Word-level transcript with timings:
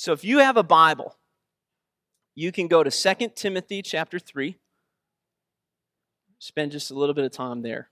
So 0.00 0.12
if 0.12 0.22
you 0.22 0.38
have 0.38 0.56
a 0.56 0.62
Bible, 0.62 1.16
you 2.36 2.52
can 2.52 2.68
go 2.68 2.84
to 2.84 2.88
2 2.88 3.30
Timothy 3.34 3.82
chapter 3.82 4.20
3. 4.20 4.56
Spend 6.38 6.70
just 6.70 6.92
a 6.92 6.94
little 6.94 7.16
bit 7.16 7.24
of 7.24 7.32
time 7.32 7.62
there. 7.62 7.88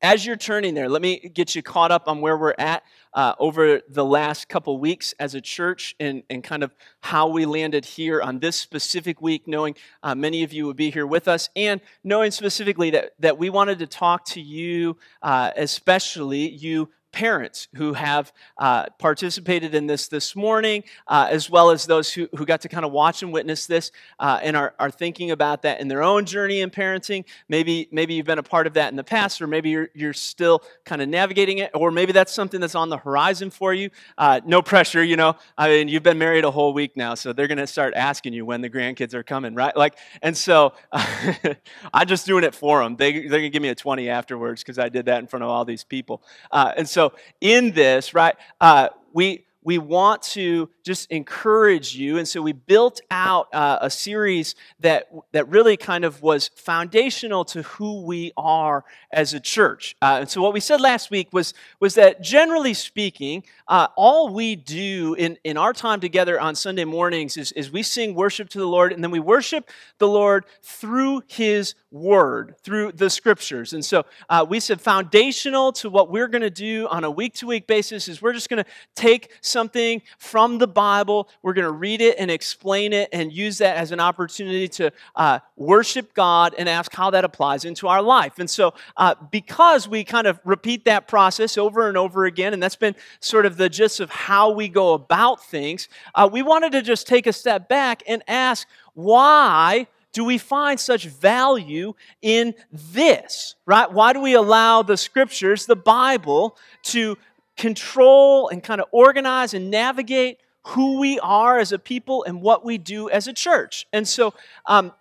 As 0.00 0.24
you're 0.24 0.36
turning 0.36 0.74
there, 0.74 0.88
let 0.88 1.02
me 1.02 1.18
get 1.18 1.56
you 1.56 1.64
caught 1.64 1.90
up 1.90 2.06
on 2.06 2.20
where 2.20 2.36
we're 2.36 2.54
at 2.58 2.84
uh, 3.12 3.34
over 3.40 3.80
the 3.88 4.04
last 4.04 4.48
couple 4.48 4.78
weeks 4.78 5.14
as 5.18 5.34
a 5.34 5.40
church 5.40 5.96
and, 5.98 6.22
and 6.30 6.44
kind 6.44 6.62
of 6.62 6.72
how 7.00 7.26
we 7.26 7.44
landed 7.44 7.84
here 7.84 8.22
on 8.22 8.38
this 8.38 8.54
specific 8.54 9.20
week, 9.20 9.48
knowing 9.48 9.74
uh, 10.04 10.14
many 10.14 10.44
of 10.44 10.52
you 10.52 10.66
would 10.66 10.76
be 10.76 10.92
here 10.92 11.08
with 11.08 11.26
us, 11.26 11.48
and 11.56 11.80
knowing 12.04 12.30
specifically 12.30 12.90
that, 12.90 13.14
that 13.18 13.36
we 13.36 13.50
wanted 13.50 13.80
to 13.80 13.88
talk 13.88 14.26
to 14.26 14.40
you, 14.40 14.96
uh, 15.22 15.50
especially 15.56 16.50
you 16.50 16.88
parents 17.16 17.68
who 17.76 17.94
have 17.94 18.30
uh, 18.58 18.84
participated 18.98 19.74
in 19.74 19.86
this 19.86 20.08
this 20.08 20.36
morning, 20.36 20.84
uh, 21.08 21.26
as 21.30 21.48
well 21.48 21.70
as 21.70 21.86
those 21.86 22.12
who, 22.12 22.28
who 22.36 22.44
got 22.44 22.60
to 22.60 22.68
kind 22.68 22.84
of 22.84 22.92
watch 22.92 23.22
and 23.22 23.32
witness 23.32 23.66
this 23.66 23.90
uh, 24.18 24.38
and 24.42 24.54
are, 24.54 24.74
are 24.78 24.90
thinking 24.90 25.30
about 25.30 25.62
that 25.62 25.80
in 25.80 25.88
their 25.88 26.02
own 26.02 26.26
journey 26.26 26.60
in 26.60 26.68
parenting. 26.68 27.24
Maybe, 27.48 27.88
maybe 27.90 28.12
you've 28.12 28.26
been 28.26 28.38
a 28.38 28.42
part 28.42 28.66
of 28.66 28.74
that 28.74 28.90
in 28.90 28.96
the 28.96 29.04
past, 29.04 29.40
or 29.40 29.46
maybe 29.46 29.70
you're, 29.70 29.88
you're 29.94 30.12
still 30.12 30.62
kind 30.84 31.00
of 31.00 31.08
navigating 31.08 31.56
it, 31.56 31.70
or 31.72 31.90
maybe 31.90 32.12
that's 32.12 32.34
something 32.34 32.60
that's 32.60 32.74
on 32.74 32.90
the 32.90 32.98
horizon 32.98 33.48
for 33.48 33.72
you. 33.72 33.88
Uh, 34.18 34.42
no 34.44 34.60
pressure, 34.60 35.02
you 35.02 35.16
know. 35.16 35.36
I 35.56 35.68
mean, 35.68 35.88
you've 35.88 36.02
been 36.02 36.18
married 36.18 36.44
a 36.44 36.50
whole 36.50 36.74
week 36.74 36.98
now, 36.98 37.14
so 37.14 37.32
they're 37.32 37.48
going 37.48 37.56
to 37.56 37.66
start 37.66 37.94
asking 37.96 38.34
you 38.34 38.44
when 38.44 38.60
the 38.60 38.68
grandkids 38.68 39.14
are 39.14 39.22
coming, 39.22 39.54
right? 39.54 39.74
Like, 39.74 39.96
and 40.20 40.36
so 40.36 40.74
I'm 40.92 42.06
just 42.06 42.26
doing 42.26 42.44
it 42.44 42.54
for 42.54 42.82
them. 42.82 42.96
They, 42.96 43.12
they're 43.12 43.40
going 43.40 43.42
to 43.44 43.48
give 43.48 43.62
me 43.62 43.70
a 43.70 43.74
20 43.74 44.10
afterwards 44.10 44.62
because 44.62 44.78
I 44.78 44.90
did 44.90 45.06
that 45.06 45.20
in 45.20 45.26
front 45.26 45.44
of 45.44 45.48
all 45.48 45.64
these 45.64 45.82
people. 45.82 46.22
Uh, 46.52 46.72
and 46.76 46.86
so 46.86 47.05
in 47.40 47.72
this, 47.72 48.14
right, 48.14 48.34
uh, 48.60 48.88
we 49.12 49.45
we 49.66 49.78
want 49.78 50.22
to 50.22 50.70
just 50.84 51.10
encourage 51.10 51.96
you. 51.96 52.18
And 52.18 52.28
so 52.28 52.40
we 52.40 52.52
built 52.52 53.00
out 53.10 53.52
uh, 53.52 53.78
a 53.80 53.90
series 53.90 54.54
that, 54.78 55.10
that 55.32 55.48
really 55.48 55.76
kind 55.76 56.04
of 56.04 56.22
was 56.22 56.52
foundational 56.54 57.44
to 57.46 57.62
who 57.62 58.02
we 58.02 58.30
are 58.36 58.84
as 59.10 59.34
a 59.34 59.40
church. 59.40 59.96
Uh, 60.00 60.18
and 60.20 60.30
so 60.30 60.40
what 60.40 60.54
we 60.54 60.60
said 60.60 60.80
last 60.80 61.10
week 61.10 61.32
was, 61.32 61.52
was 61.80 61.96
that 61.96 62.22
generally 62.22 62.74
speaking, 62.74 63.42
uh, 63.66 63.88
all 63.96 64.32
we 64.32 64.54
do 64.54 65.14
in, 65.18 65.36
in 65.42 65.56
our 65.56 65.72
time 65.72 65.98
together 65.98 66.40
on 66.40 66.54
Sunday 66.54 66.84
mornings 66.84 67.36
is, 67.36 67.50
is 67.52 67.72
we 67.72 67.82
sing 67.82 68.14
worship 68.14 68.48
to 68.50 68.58
the 68.58 68.68
Lord, 68.68 68.92
and 68.92 69.02
then 69.02 69.10
we 69.10 69.18
worship 69.18 69.68
the 69.98 70.06
Lord 70.06 70.44
through 70.62 71.24
His 71.26 71.74
Word, 71.90 72.54
through 72.62 72.92
the 72.92 73.10
Scriptures. 73.10 73.72
And 73.72 73.84
so 73.84 74.04
uh, 74.28 74.46
we 74.48 74.60
said 74.60 74.80
foundational 74.80 75.72
to 75.72 75.90
what 75.90 76.08
we're 76.08 76.28
going 76.28 76.42
to 76.42 76.50
do 76.50 76.86
on 76.86 77.02
a 77.02 77.10
week 77.10 77.34
to 77.34 77.46
week 77.48 77.66
basis 77.66 78.06
is 78.06 78.22
we're 78.22 78.32
just 78.32 78.48
going 78.48 78.62
to 78.62 78.70
take 78.94 79.32
something 79.56 80.02
from 80.18 80.58
the 80.58 80.66
Bible, 80.66 81.30
we're 81.40 81.54
going 81.54 81.64
to 81.64 81.70
read 81.70 82.02
it 82.02 82.16
and 82.18 82.30
explain 82.30 82.92
it 82.92 83.08
and 83.10 83.32
use 83.32 83.56
that 83.56 83.78
as 83.78 83.90
an 83.90 84.00
opportunity 84.00 84.68
to 84.68 84.92
uh, 85.14 85.38
worship 85.56 86.12
God 86.12 86.54
and 86.58 86.68
ask 86.68 86.94
how 86.94 87.08
that 87.08 87.24
applies 87.24 87.64
into 87.64 87.88
our 87.88 88.02
life. 88.02 88.38
And 88.38 88.50
so, 88.50 88.74
uh, 88.98 89.14
because 89.30 89.88
we 89.88 90.04
kind 90.04 90.26
of 90.26 90.38
repeat 90.44 90.84
that 90.84 91.08
process 91.08 91.56
over 91.56 91.88
and 91.88 91.96
over 91.96 92.26
again, 92.26 92.52
and 92.52 92.62
that's 92.62 92.76
been 92.76 92.94
sort 93.20 93.46
of 93.46 93.56
the 93.56 93.70
gist 93.70 93.98
of 93.98 94.10
how 94.10 94.50
we 94.50 94.68
go 94.68 94.92
about 94.92 95.42
things, 95.42 95.88
uh, 96.14 96.28
we 96.30 96.42
wanted 96.42 96.72
to 96.72 96.82
just 96.82 97.06
take 97.06 97.26
a 97.26 97.32
step 97.32 97.66
back 97.66 98.02
and 98.06 98.22
ask 98.28 98.68
why 98.92 99.86
do 100.12 100.22
we 100.22 100.36
find 100.36 100.78
such 100.78 101.06
value 101.06 101.94
in 102.20 102.54
this, 102.70 103.54
right? 103.64 103.90
Why 103.90 104.12
do 104.12 104.20
we 104.20 104.34
allow 104.34 104.82
the 104.82 104.98
scriptures, 104.98 105.64
the 105.64 105.76
Bible, 105.76 106.58
to 106.84 107.16
control 107.56 108.48
and 108.48 108.62
kind 108.62 108.80
of 108.80 108.88
organize 108.90 109.54
and 109.54 109.70
navigate 109.70 110.38
who 110.66 110.98
we 110.98 111.18
are 111.20 111.58
as 111.58 111.72
a 111.72 111.78
people 111.78 112.24
and 112.24 112.42
what 112.42 112.64
we 112.64 112.78
do 112.78 113.08
as 113.08 113.26
a 113.28 113.32
church. 113.32 113.86
And 113.92 114.06
so, 114.06 114.34
um, 114.66 114.92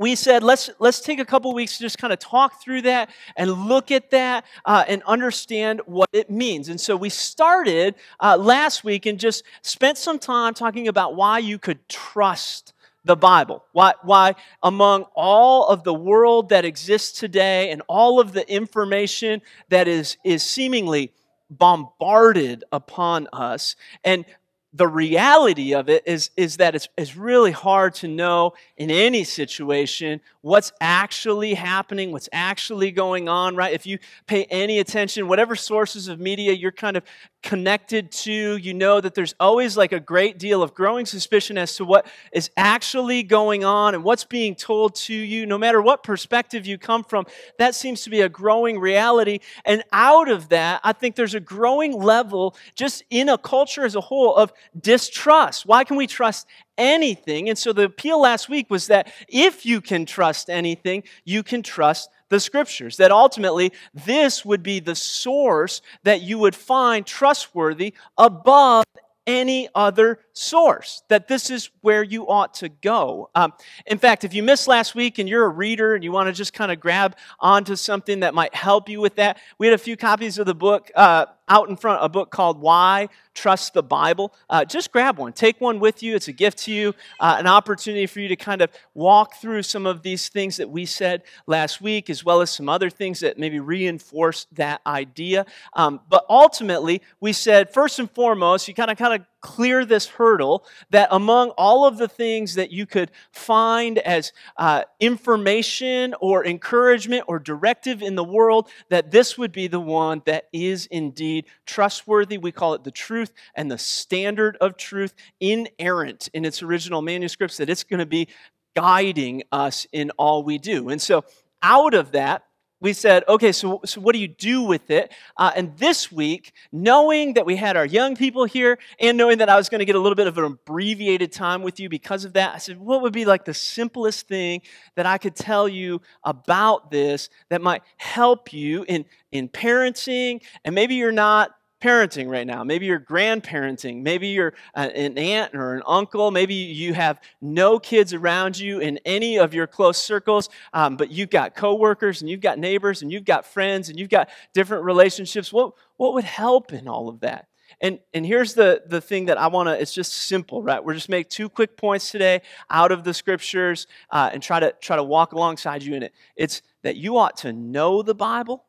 we 0.00 0.14
said 0.14 0.42
let's 0.42 0.70
let's 0.78 1.00
take 1.00 1.18
a 1.18 1.24
couple 1.26 1.52
weeks 1.52 1.76
to 1.76 1.82
just 1.84 1.98
kind 1.98 2.10
of 2.10 2.18
talk 2.18 2.62
through 2.62 2.80
that 2.80 3.10
and 3.36 3.52
look 3.68 3.90
at 3.90 4.10
that 4.10 4.46
uh, 4.64 4.82
and 4.88 5.02
understand 5.02 5.82
what 5.84 6.08
it 6.12 6.30
means 6.30 6.70
and 6.70 6.80
so 6.80 6.96
we 6.96 7.10
started 7.10 7.94
uh, 8.18 8.34
last 8.34 8.82
week 8.82 9.04
and 9.04 9.20
just 9.20 9.44
spent 9.60 9.98
some 9.98 10.18
time 10.18 10.54
talking 10.54 10.88
about 10.88 11.16
why 11.16 11.38
you 11.38 11.58
could 11.58 11.86
trust 11.86 12.72
the 13.04 13.14
bible 13.14 13.62
why, 13.72 13.92
why 14.00 14.34
among 14.62 15.04
all 15.14 15.68
of 15.68 15.84
the 15.84 15.94
world 15.94 16.48
that 16.48 16.64
exists 16.64 17.20
today 17.20 17.70
and 17.70 17.82
all 17.86 18.18
of 18.18 18.32
the 18.32 18.50
information 18.50 19.42
that 19.68 19.86
is 19.86 20.16
is 20.24 20.42
seemingly 20.42 21.12
bombarded 21.50 22.64
upon 22.72 23.28
us. 23.32 23.76
And 24.04 24.24
the 24.72 24.86
reality 24.86 25.74
of 25.74 25.88
it 25.88 26.04
is, 26.06 26.30
is 26.36 26.58
that 26.58 26.76
it's, 26.76 26.88
it's 26.96 27.16
really 27.16 27.50
hard 27.50 27.92
to 27.92 28.06
know 28.06 28.52
in 28.76 28.88
any 28.88 29.24
situation 29.24 30.20
what's 30.42 30.72
actually 30.80 31.54
happening, 31.54 32.12
what's 32.12 32.28
actually 32.32 32.92
going 32.92 33.28
on, 33.28 33.56
right? 33.56 33.74
If 33.74 33.84
you 33.84 33.98
pay 34.26 34.44
any 34.44 34.78
attention, 34.78 35.26
whatever 35.26 35.56
sources 35.56 36.06
of 36.06 36.20
media 36.20 36.52
you're 36.52 36.70
kind 36.70 36.96
of 36.96 37.02
connected 37.42 38.12
to, 38.12 38.56
you 38.56 38.72
know 38.72 39.00
that 39.00 39.14
there's 39.14 39.34
always 39.40 39.76
like 39.76 39.92
a 39.92 40.00
great 40.00 40.38
deal 40.38 40.62
of 40.62 40.72
growing 40.74 41.04
suspicion 41.04 41.58
as 41.58 41.74
to 41.76 41.84
what 41.84 42.06
is 42.32 42.50
actually 42.56 43.22
going 43.22 43.64
on 43.64 43.94
and 43.94 44.04
what's 44.04 44.24
being 44.24 44.54
told 44.54 44.94
to 44.94 45.14
you, 45.14 45.46
no 45.46 45.58
matter 45.58 45.82
what 45.82 46.02
perspective 46.02 46.66
you 46.66 46.78
come 46.78 47.02
from. 47.02 47.26
That 47.58 47.74
seems 47.74 48.02
to 48.02 48.10
be 48.10 48.20
a 48.20 48.28
growing 48.28 48.78
reality. 48.78 49.40
And 49.64 49.82
out 49.90 50.28
of 50.28 50.50
that, 50.50 50.80
I 50.84 50.92
think 50.92 51.16
there's 51.16 51.34
a 51.34 51.40
growing 51.40 52.00
level 52.00 52.54
just 52.74 53.02
in 53.10 53.28
a 53.28 53.38
culture 53.38 53.84
as 53.84 53.94
a 53.94 54.00
whole 54.00 54.36
of 54.36 54.52
distrust. 54.78 55.66
Why 55.66 55.84
can 55.84 55.96
we 55.96 56.06
trust 56.06 56.46
anything? 56.78 57.48
And 57.48 57.58
so 57.58 57.72
the 57.72 57.84
appeal 57.84 58.20
last 58.20 58.48
week 58.48 58.70
was 58.70 58.86
that 58.88 59.12
if 59.28 59.66
you 59.66 59.80
can 59.80 60.06
trust 60.06 60.50
anything, 60.50 61.02
you 61.24 61.42
can 61.42 61.62
trust 61.62 62.10
the 62.28 62.40
scriptures. 62.40 62.96
That 62.96 63.10
ultimately, 63.10 63.72
this 63.92 64.44
would 64.44 64.62
be 64.62 64.80
the 64.80 64.94
source 64.94 65.82
that 66.04 66.22
you 66.22 66.38
would 66.38 66.54
find 66.54 67.06
trustworthy 67.06 67.94
above 68.16 68.84
any 69.26 69.68
other 69.74 70.20
source, 70.40 71.02
that 71.08 71.28
this 71.28 71.50
is 71.50 71.70
where 71.82 72.02
you 72.02 72.26
ought 72.26 72.54
to 72.54 72.68
go. 72.68 73.28
Um, 73.34 73.52
in 73.86 73.98
fact, 73.98 74.24
if 74.24 74.32
you 74.32 74.42
missed 74.42 74.66
last 74.66 74.94
week 74.94 75.18
and 75.18 75.28
you're 75.28 75.44
a 75.44 75.48
reader 75.48 75.94
and 75.94 76.02
you 76.02 76.12
want 76.12 76.28
to 76.28 76.32
just 76.32 76.54
kind 76.54 76.72
of 76.72 76.80
grab 76.80 77.16
onto 77.38 77.76
something 77.76 78.20
that 78.20 78.34
might 78.34 78.54
help 78.54 78.88
you 78.88 79.00
with 79.00 79.16
that, 79.16 79.38
we 79.58 79.66
had 79.66 79.74
a 79.74 79.78
few 79.78 79.96
copies 79.96 80.38
of 80.38 80.46
the 80.46 80.54
book 80.54 80.90
uh, 80.94 81.26
out 81.48 81.68
in 81.68 81.76
front, 81.76 82.02
a 82.02 82.08
book 82.08 82.30
called 82.30 82.60
Why 82.60 83.08
Trust 83.34 83.74
the 83.74 83.82
Bible. 83.82 84.32
Uh, 84.48 84.64
just 84.64 84.92
grab 84.92 85.18
one, 85.18 85.32
take 85.32 85.60
one 85.60 85.78
with 85.80 86.02
you. 86.02 86.14
It's 86.14 86.28
a 86.28 86.32
gift 86.32 86.58
to 86.60 86.72
you, 86.72 86.94
uh, 87.18 87.36
an 87.38 87.46
opportunity 87.46 88.06
for 88.06 88.20
you 88.20 88.28
to 88.28 88.36
kind 88.36 88.62
of 88.62 88.70
walk 88.94 89.34
through 89.34 89.62
some 89.64 89.84
of 89.84 90.02
these 90.02 90.28
things 90.28 90.56
that 90.56 90.70
we 90.70 90.86
said 90.86 91.22
last 91.46 91.80
week, 91.80 92.08
as 92.08 92.24
well 92.24 92.40
as 92.40 92.50
some 92.50 92.68
other 92.68 92.88
things 92.88 93.20
that 93.20 93.38
maybe 93.38 93.60
reinforce 93.60 94.46
that 94.52 94.80
idea. 94.86 95.44
Um, 95.74 96.00
but 96.08 96.24
ultimately, 96.28 97.02
we 97.20 97.32
said 97.32 97.72
first 97.72 97.98
and 97.98 98.10
foremost, 98.10 98.68
you 98.68 98.74
kind 98.74 98.90
of 98.90 98.96
kind 98.96 99.20
of 99.20 99.26
clear 99.40 99.84
this 99.84 100.06
hurdle 100.06 100.64
that 100.90 101.08
among 101.10 101.50
all 101.50 101.86
of 101.86 101.98
the 101.98 102.08
things 102.08 102.54
that 102.54 102.70
you 102.70 102.86
could 102.86 103.10
find 103.32 103.98
as 103.98 104.32
uh, 104.56 104.82
information 104.98 106.14
or 106.20 106.44
encouragement 106.44 107.24
or 107.26 107.38
directive 107.38 108.02
in 108.02 108.14
the 108.14 108.24
world, 108.24 108.68
that 108.88 109.10
this 109.10 109.38
would 109.38 109.52
be 109.52 109.66
the 109.66 109.80
one 109.80 110.22
that 110.26 110.48
is 110.52 110.86
indeed 110.86 111.46
trustworthy. 111.66 112.38
We 112.38 112.52
call 112.52 112.74
it 112.74 112.84
the 112.84 112.90
truth 112.90 113.32
and 113.54 113.70
the 113.70 113.78
standard 113.78 114.56
of 114.60 114.76
truth, 114.76 115.14
inerrant 115.40 116.28
in 116.34 116.44
its 116.44 116.62
original 116.62 117.02
manuscripts, 117.02 117.56
that 117.56 117.70
it's 117.70 117.84
going 117.84 118.00
to 118.00 118.06
be 118.06 118.28
guiding 118.76 119.42
us 119.50 119.86
in 119.92 120.10
all 120.12 120.42
we 120.42 120.58
do. 120.58 120.88
And 120.88 121.00
so, 121.00 121.24
out 121.62 121.94
of 121.94 122.12
that, 122.12 122.44
we 122.80 122.94
said, 122.94 123.24
okay, 123.28 123.52
so, 123.52 123.80
so 123.84 124.00
what 124.00 124.14
do 124.14 124.18
you 124.18 124.28
do 124.28 124.62
with 124.62 124.90
it? 124.90 125.12
Uh, 125.36 125.52
and 125.54 125.76
this 125.76 126.10
week, 126.10 126.52
knowing 126.72 127.34
that 127.34 127.44
we 127.44 127.56
had 127.56 127.76
our 127.76 127.84
young 127.84 128.16
people 128.16 128.46
here 128.46 128.78
and 128.98 129.18
knowing 129.18 129.38
that 129.38 129.50
I 129.50 129.56
was 129.56 129.68
going 129.68 129.80
to 129.80 129.84
get 129.84 129.96
a 129.96 130.00
little 130.00 130.16
bit 130.16 130.26
of 130.26 130.38
an 130.38 130.44
abbreviated 130.44 131.30
time 131.30 131.62
with 131.62 131.78
you 131.78 131.88
because 131.88 132.24
of 132.24 132.32
that, 132.32 132.54
I 132.54 132.58
said, 132.58 132.78
what 132.78 133.02
would 133.02 133.12
be 133.12 133.26
like 133.26 133.44
the 133.44 133.54
simplest 133.54 134.28
thing 134.28 134.62
that 134.96 135.04
I 135.04 135.18
could 135.18 135.36
tell 135.36 135.68
you 135.68 136.00
about 136.24 136.90
this 136.90 137.28
that 137.50 137.60
might 137.60 137.82
help 137.98 138.52
you 138.52 138.84
in, 138.88 139.04
in 139.30 139.48
parenting? 139.48 140.42
And 140.64 140.74
maybe 140.74 140.94
you're 140.94 141.12
not 141.12 141.54
parenting 141.80 142.28
right 142.28 142.46
now. 142.46 142.62
Maybe 142.62 142.86
you're 142.86 143.00
grandparenting. 143.00 144.02
Maybe 144.02 144.28
you're 144.28 144.54
an 144.74 145.16
aunt 145.18 145.54
or 145.54 145.74
an 145.74 145.82
uncle. 145.86 146.30
Maybe 146.30 146.54
you 146.54 146.94
have 146.94 147.20
no 147.40 147.78
kids 147.78 148.12
around 148.12 148.58
you 148.58 148.80
in 148.80 148.98
any 149.04 149.38
of 149.38 149.54
your 149.54 149.66
close 149.66 149.98
circles, 149.98 150.48
um, 150.72 150.96
but 150.96 151.10
you've 151.10 151.30
got 151.30 151.54
coworkers 151.54 152.20
and 152.20 152.30
you've 152.30 152.40
got 152.40 152.58
neighbors 152.58 153.02
and 153.02 153.10
you've 153.10 153.24
got 153.24 153.46
friends 153.46 153.88
and 153.88 153.98
you've 153.98 154.10
got 154.10 154.28
different 154.52 154.84
relationships. 154.84 155.52
What, 155.52 155.72
what 155.96 156.14
would 156.14 156.24
help 156.24 156.72
in 156.72 156.86
all 156.86 157.08
of 157.08 157.20
that? 157.20 157.46
And, 157.80 157.98
and 158.12 158.26
here's 158.26 158.54
the, 158.54 158.82
the 158.86 159.00
thing 159.00 159.26
that 159.26 159.38
I 159.38 159.46
want 159.46 159.68
to, 159.68 159.80
it's 159.80 159.94
just 159.94 160.12
simple, 160.12 160.62
right? 160.62 160.84
We're 160.84 160.94
just 160.94 161.08
make 161.08 161.30
two 161.30 161.48
quick 161.48 161.76
points 161.76 162.10
today 162.10 162.42
out 162.68 162.92
of 162.92 163.04
the 163.04 163.14
scriptures 163.14 163.86
uh, 164.10 164.28
and 164.32 164.42
try 164.42 164.60
to, 164.60 164.74
try 164.80 164.96
to 164.96 165.04
walk 165.04 165.32
alongside 165.32 165.82
you 165.82 165.94
in 165.94 166.02
it. 166.02 166.12
It's 166.36 166.60
that 166.82 166.96
you 166.96 167.16
ought 167.16 167.38
to 167.38 167.52
know 167.52 168.02
the 168.02 168.14
Bible 168.14 168.66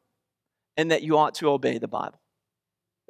and 0.77 0.91
that 0.91 1.01
you 1.01 1.17
ought 1.17 1.35
to 1.35 1.49
obey 1.49 1.77
the 1.77 1.87
Bible. 1.87 2.20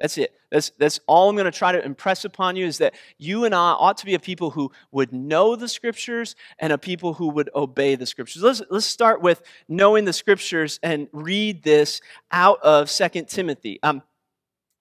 That's 0.02 0.18
it. 0.18 0.34
That's, 0.50 0.70
that's 0.78 0.98
all 1.06 1.30
I'm 1.30 1.36
going 1.36 1.44
to 1.44 1.56
try 1.56 1.70
to 1.70 1.82
impress 1.82 2.24
upon 2.24 2.56
you 2.56 2.66
is 2.66 2.78
that 2.78 2.94
you 3.18 3.44
and 3.44 3.54
I 3.54 3.70
ought 3.70 3.98
to 3.98 4.04
be 4.04 4.14
a 4.14 4.18
people 4.18 4.50
who 4.50 4.72
would 4.90 5.12
know 5.12 5.54
the 5.54 5.68
scriptures 5.68 6.34
and 6.58 6.72
a 6.72 6.76
people 6.76 7.14
who 7.14 7.28
would 7.28 7.48
obey 7.54 7.94
the 7.94 8.04
scriptures. 8.04 8.42
Let's, 8.42 8.62
let's 8.68 8.84
start 8.84 9.22
with 9.22 9.42
knowing 9.68 10.04
the 10.04 10.12
scriptures 10.12 10.80
and 10.82 11.06
read 11.12 11.62
this 11.62 12.00
out 12.32 12.60
of 12.64 12.90
Second 12.90 13.28
Timothy. 13.28 13.78
Um, 13.84 14.02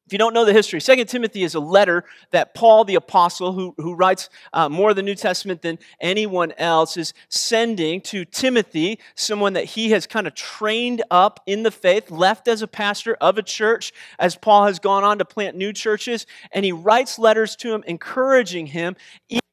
if 0.06 0.14
you 0.14 0.18
don't 0.18 0.34
know 0.34 0.44
the 0.44 0.54
history, 0.54 0.82
Second 0.82 1.08
Timothy 1.08 1.44
is 1.44 1.56
a 1.56 1.60
letter 1.60 2.04
that 2.32 2.54
Paul 2.54 2.84
the 2.84 2.96
Apostle, 2.96 3.54
who, 3.54 3.74
who 3.78 3.94
writes 3.94 4.30
uh, 4.52 4.68
more 4.68 4.90
of 4.90 4.96
the 4.96 5.04
New 5.04 5.16
Testament 5.16 5.62
than 5.62 5.80
anyone 6.02 6.54
else, 6.58 6.98
is 6.98 7.14
sending 7.30 8.02
to 8.02 8.26
Timothy, 8.26 9.00
someone 9.16 9.54
that 9.54 9.66
he 9.66 9.92
has 9.92 10.08
kind 10.08 10.28
of 10.28 10.36
trained 10.36 11.02
up 11.12 11.40
in 11.46 11.64
the 11.64 11.72
faith, 11.72 12.12
left 12.12 12.48
as 12.48 12.62
a 12.62 12.68
pastor 12.68 13.16
of 13.22 13.38
a 13.38 13.44
church, 13.44 13.94
as 14.20 14.36
Paul 14.36 14.66
has 14.66 14.80
gone 14.80 15.04
on 15.04 15.18
to 15.20 15.26
plant 15.26 15.56
new 15.56 15.72
churches. 15.72 16.26
And 16.52 16.66
he 16.66 16.72
writes 16.72 17.18
letters 17.18 17.56
to 17.58 17.74
him, 17.74 17.84
encouraging 17.88 18.68
him 18.68 18.96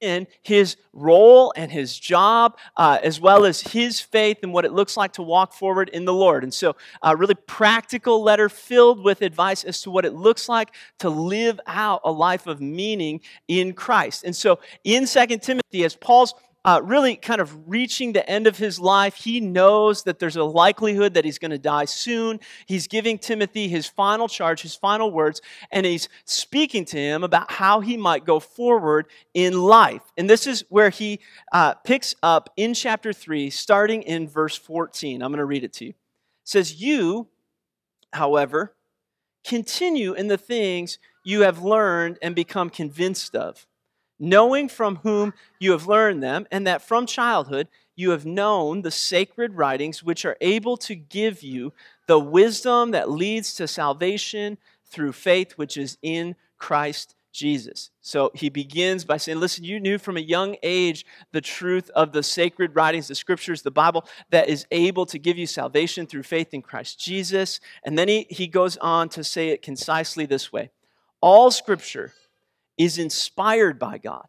in 0.01 0.27
his 0.43 0.77
role 0.93 1.53
and 1.57 1.71
his 1.71 1.99
job, 1.99 2.57
uh, 2.77 2.99
as 3.03 3.21
well 3.21 3.45
as 3.45 3.61
his 3.61 4.01
faith 4.01 4.39
and 4.43 4.53
what 4.53 4.65
it 4.65 4.73
looks 4.73 4.97
like 4.97 5.13
to 5.13 5.23
walk 5.23 5.53
forward 5.53 5.89
in 5.89 6.05
the 6.05 6.13
Lord. 6.13 6.43
And 6.43 6.55
so, 6.55 6.77
a 7.03 7.17
really 7.17 7.35
practical 7.35 8.23
letter 8.23 8.49
filled 8.49 9.03
with 9.03 9.23
advice 9.23 9.65
as 9.65 9.83
to 9.83 9.91
what 9.91 10.05
it 10.05 10.15
looks 10.39 10.49
like 10.49 10.75
to 11.01 11.11
live 11.11 11.59
out 11.67 12.01
a 12.05 12.13
life 12.13 12.47
of 12.47 12.61
meaning 12.61 13.21
in 13.49 13.73
Christ. 13.73 14.23
And 14.23 14.37
so, 14.37 14.61
in 14.85 15.07
Second 15.07 15.43
Timothy, 15.43 15.85
as 15.85 15.97
Paul's 15.97 16.35
uh, 16.65 16.81
really 16.83 17.17
kind 17.17 17.41
of 17.41 17.69
reaching 17.69 18.13
the 18.13 18.29
end 18.29 18.47
of 18.47 18.59
his 18.59 18.79
life. 18.79 19.15
He 19.15 19.41
knows 19.41 20.03
that 20.03 20.19
there's 20.19 20.37
a 20.37 20.45
likelihood 20.45 21.15
that 21.15 21.25
he's 21.25 21.39
going 21.39 21.53
to 21.53 21.59
die 21.59 21.87
soon. 21.87 22.41
He's 22.67 22.89
giving 22.89 23.17
Timothy 23.17 23.69
his 23.69 23.87
final 23.87 24.29
charge, 24.29 24.61
his 24.61 24.75
final 24.75 25.11
words, 25.11 25.41
and 25.71 25.87
he's 25.87 26.09
speaking 26.25 26.85
to 26.87 26.99
him 26.99 27.25
about 27.25 27.51
how 27.51 27.81
he 27.81 27.97
might 27.97 28.27
go 28.27 28.39
forward 28.39 29.07
in 29.33 29.63
life. 29.63 30.03
And 30.19 30.29
this 30.29 30.47
is 30.47 30.65
where 30.69 30.91
he 30.91 31.21
uh, 31.53 31.75
picks 31.75 32.17
up 32.23 32.51
in 32.57 32.75
chapter 32.75 33.13
3, 33.15 33.49
starting 33.49 34.03
in 34.03 34.29
verse 34.29 34.57
14. 34.57 35.23
I'm 35.23 35.31
going 35.31 35.39
to 35.39 35.47
read 35.47 35.65
it 35.65 35.73
to 35.75 35.85
you. 35.87 35.91
It 35.91 35.97
says, 36.45 36.83
You, 36.83 37.29
however, 38.13 38.75
continue 39.49 40.13
in 40.13 40.29
the 40.29 40.39
things 40.39 40.99
you 41.25 41.41
have 41.41 41.63
learned 41.63 42.19
and 42.21 42.35
become 42.35 42.69
convinced 42.69 43.35
of. 43.35 43.67
Knowing 44.21 44.69
from 44.69 44.97
whom 44.97 45.33
you 45.59 45.73
have 45.73 45.87
learned 45.87 46.23
them, 46.23 46.47
and 46.51 46.67
that 46.67 46.83
from 46.83 47.07
childhood 47.07 47.69
you 47.97 48.11
have 48.11 48.27
known 48.27 48.83
the 48.83 48.91
sacred 48.91 49.55
writings 49.55 50.03
which 50.03 50.25
are 50.25 50.37
able 50.41 50.77
to 50.77 50.95
give 50.95 51.43
you 51.43 51.73
the 52.07 52.19
wisdom 52.19 52.91
that 52.91 53.11
leads 53.11 53.55
to 53.55 53.67
salvation 53.67 54.59
through 54.85 55.13
faith 55.13 55.53
which 55.53 55.77
is 55.77 55.99
in 56.03 56.37
Christ 56.59 57.15
Jesus. 57.33 57.91
So 58.01 58.31
he 58.35 58.49
begins 58.49 59.05
by 59.05 59.17
saying, 59.17 59.41
Listen, 59.41 59.65
you 59.65 59.81
knew 59.81 59.99
from 59.99 60.17
a 60.17 60.21
young 60.21 60.57
age 60.63 61.05
the 61.33 61.41
truth 61.41 61.91
of 61.91 62.13
the 62.13 62.23
sacred 62.23 62.75
writings, 62.75 63.09
the 63.09 63.15
scriptures, 63.15 63.63
the 63.63 63.71
Bible, 63.71 64.05
that 64.31 64.49
is 64.49 64.67
able 64.71 65.07
to 65.07 65.19
give 65.19 65.39
you 65.39 65.47
salvation 65.47 66.07
through 66.07 66.23
faith 66.23 66.55
in 66.55 66.63
Christ 66.63 66.99
Jesus. 66.99 67.61
And 67.85 67.99
then 67.99 68.09
he, 68.09 68.27
he 68.31 68.47
goes 68.47 68.77
on 68.79 69.09
to 69.11 69.23
say 69.23 69.51
it 69.51 69.63
concisely 69.63 70.27
this 70.27 70.53
way 70.53 70.71
All 71.21 71.51
scripture 71.51 72.13
is 72.77 72.99
inspired 72.99 73.79
by 73.79 73.99
God 73.99 74.27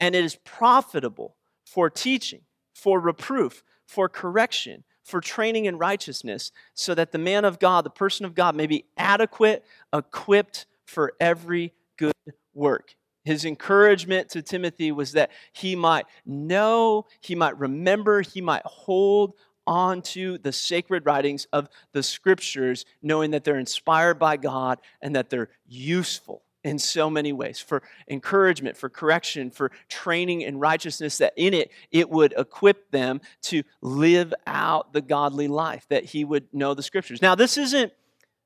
and 0.00 0.14
it 0.14 0.24
is 0.24 0.36
profitable 0.36 1.36
for 1.64 1.88
teaching, 1.88 2.42
for 2.74 3.00
reproof, 3.00 3.62
for 3.86 4.08
correction, 4.08 4.84
for 5.02 5.20
training 5.20 5.66
in 5.66 5.78
righteousness, 5.78 6.50
so 6.72 6.94
that 6.94 7.12
the 7.12 7.18
man 7.18 7.44
of 7.44 7.58
God, 7.58 7.84
the 7.84 7.90
person 7.90 8.26
of 8.26 8.34
God, 8.34 8.56
may 8.56 8.66
be 8.66 8.86
adequate, 8.96 9.64
equipped 9.92 10.66
for 10.84 11.14
every 11.20 11.72
good 11.96 12.12
work. 12.54 12.94
His 13.24 13.44
encouragement 13.44 14.28
to 14.30 14.42
Timothy 14.42 14.92
was 14.92 15.12
that 15.12 15.30
he 15.52 15.74
might 15.76 16.04
know, 16.26 17.06
he 17.20 17.34
might 17.34 17.58
remember, 17.58 18.20
he 18.20 18.40
might 18.40 18.62
hold 18.64 19.32
onto 19.66 20.36
the 20.38 20.52
sacred 20.52 21.06
writings 21.06 21.46
of 21.52 21.68
the 21.92 22.02
scriptures, 22.02 22.84
knowing 23.02 23.30
that 23.30 23.44
they're 23.44 23.58
inspired 23.58 24.18
by 24.18 24.36
God 24.36 24.78
and 25.00 25.16
that 25.16 25.30
they're 25.30 25.48
useful 25.66 26.42
in 26.64 26.78
so 26.78 27.08
many 27.10 27.32
ways 27.32 27.58
for 27.58 27.82
encouragement, 28.08 28.76
for 28.76 28.88
correction, 28.88 29.50
for 29.50 29.70
training 29.88 30.40
in 30.42 30.58
righteousness, 30.58 31.18
that 31.18 31.32
in 31.36 31.54
it, 31.54 31.70
it 31.90 32.08
would 32.08 32.34
equip 32.36 32.90
them 32.90 33.20
to 33.42 33.62
live 33.82 34.34
out 34.46 34.92
the 34.92 35.02
godly 35.02 35.48
life, 35.48 35.86
that 35.88 36.04
he 36.04 36.24
would 36.24 36.46
know 36.52 36.74
the 36.74 36.82
scriptures. 36.82 37.22
Now, 37.22 37.34
this 37.34 37.56
isn't. 37.58 37.92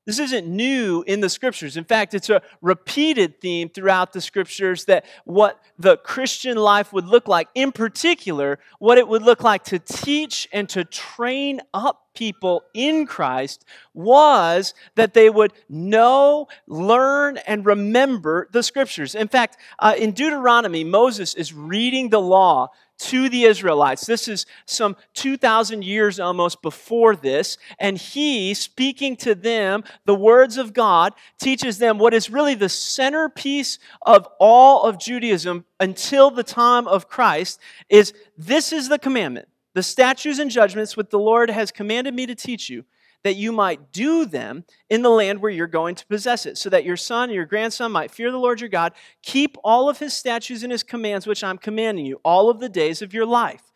This 0.09 0.17
isn't 0.17 0.47
new 0.47 1.03
in 1.05 1.19
the 1.19 1.29
scriptures. 1.29 1.77
In 1.77 1.83
fact, 1.83 2.15
it's 2.15 2.31
a 2.31 2.41
repeated 2.63 3.39
theme 3.39 3.69
throughout 3.69 4.11
the 4.11 4.21
scriptures 4.21 4.85
that 4.85 5.05
what 5.23 5.61
the 5.77 5.97
Christian 5.97 6.57
life 6.57 6.91
would 6.91 7.05
look 7.05 7.27
like, 7.27 7.47
in 7.53 7.71
particular, 7.71 8.57
what 8.79 8.97
it 8.97 9.07
would 9.07 9.21
look 9.21 9.43
like 9.43 9.65
to 9.65 9.77
teach 9.77 10.47
and 10.51 10.67
to 10.69 10.83
train 10.83 11.61
up 11.75 12.07
people 12.15 12.63
in 12.73 13.05
Christ 13.05 13.65
was 13.93 14.73
that 14.95 15.13
they 15.13 15.29
would 15.29 15.53
know, 15.69 16.47
learn, 16.65 17.37
and 17.45 17.63
remember 17.63 18.49
the 18.51 18.63
scriptures. 18.63 19.13
In 19.13 19.27
fact, 19.27 19.57
uh, 19.77 19.93
in 19.95 20.13
Deuteronomy, 20.13 20.83
Moses 20.83 21.35
is 21.35 21.53
reading 21.53 22.09
the 22.09 22.19
law 22.19 22.69
to 22.99 23.29
the 23.29 23.43
Israelites. 23.43 24.05
This 24.05 24.27
is 24.27 24.45
some 24.65 24.95
2,000 25.13 25.83
years 25.83 26.19
almost 26.19 26.61
before 26.61 27.15
this. 27.15 27.57
And 27.79 27.97
he, 27.97 28.53
speaking 28.53 29.15
to 29.17 29.35
them 29.35 29.83
the 30.05 30.15
words 30.15 30.57
of 30.57 30.73
God, 30.73 31.13
teaches 31.39 31.77
them 31.77 31.97
what 31.97 32.13
is 32.13 32.29
really 32.29 32.55
the 32.55 32.69
centerpiece 32.69 33.79
of 34.03 34.27
all 34.39 34.83
of 34.83 34.99
Judaism 34.99 35.65
until 35.79 36.29
the 36.29 36.43
time 36.43 36.87
of 36.87 37.07
Christ 37.07 37.59
is 37.89 38.13
this 38.37 38.71
is 38.71 38.89
the 38.89 38.99
commandment 38.99 39.47
the 39.73 39.83
statutes 39.83 40.39
and 40.39 40.51
judgments 40.51 40.97
which 40.97 41.09
the 41.09 41.19
Lord 41.19 41.49
has 41.49 41.71
commanded 41.71 42.13
me 42.13 42.25
to 42.25 42.35
teach 42.35 42.69
you, 42.69 42.85
that 43.23 43.35
you 43.35 43.51
might 43.51 43.91
do 43.91 44.25
them 44.25 44.63
in 44.89 45.01
the 45.01 45.09
land 45.09 45.41
where 45.41 45.51
you're 45.51 45.67
going 45.67 45.95
to 45.95 46.05
possess 46.07 46.45
it, 46.45 46.57
so 46.57 46.69
that 46.69 46.85
your 46.85 46.97
son 46.97 47.29
and 47.29 47.35
your 47.35 47.45
grandson 47.45 47.91
might 47.91 48.11
fear 48.11 48.31
the 48.31 48.37
Lord 48.37 48.61
your 48.61 48.69
God, 48.69 48.93
keep 49.21 49.57
all 49.63 49.89
of 49.89 49.99
his 49.99 50.13
statutes 50.13 50.63
and 50.63 50.71
his 50.71 50.83
commands, 50.83 51.27
which 51.27 51.43
I'm 51.43 51.57
commanding 51.57 52.05
you, 52.05 52.19
all 52.23 52.49
of 52.49 52.59
the 52.59 52.69
days 52.69 53.01
of 53.01 53.13
your 53.13 53.25
life. 53.25 53.71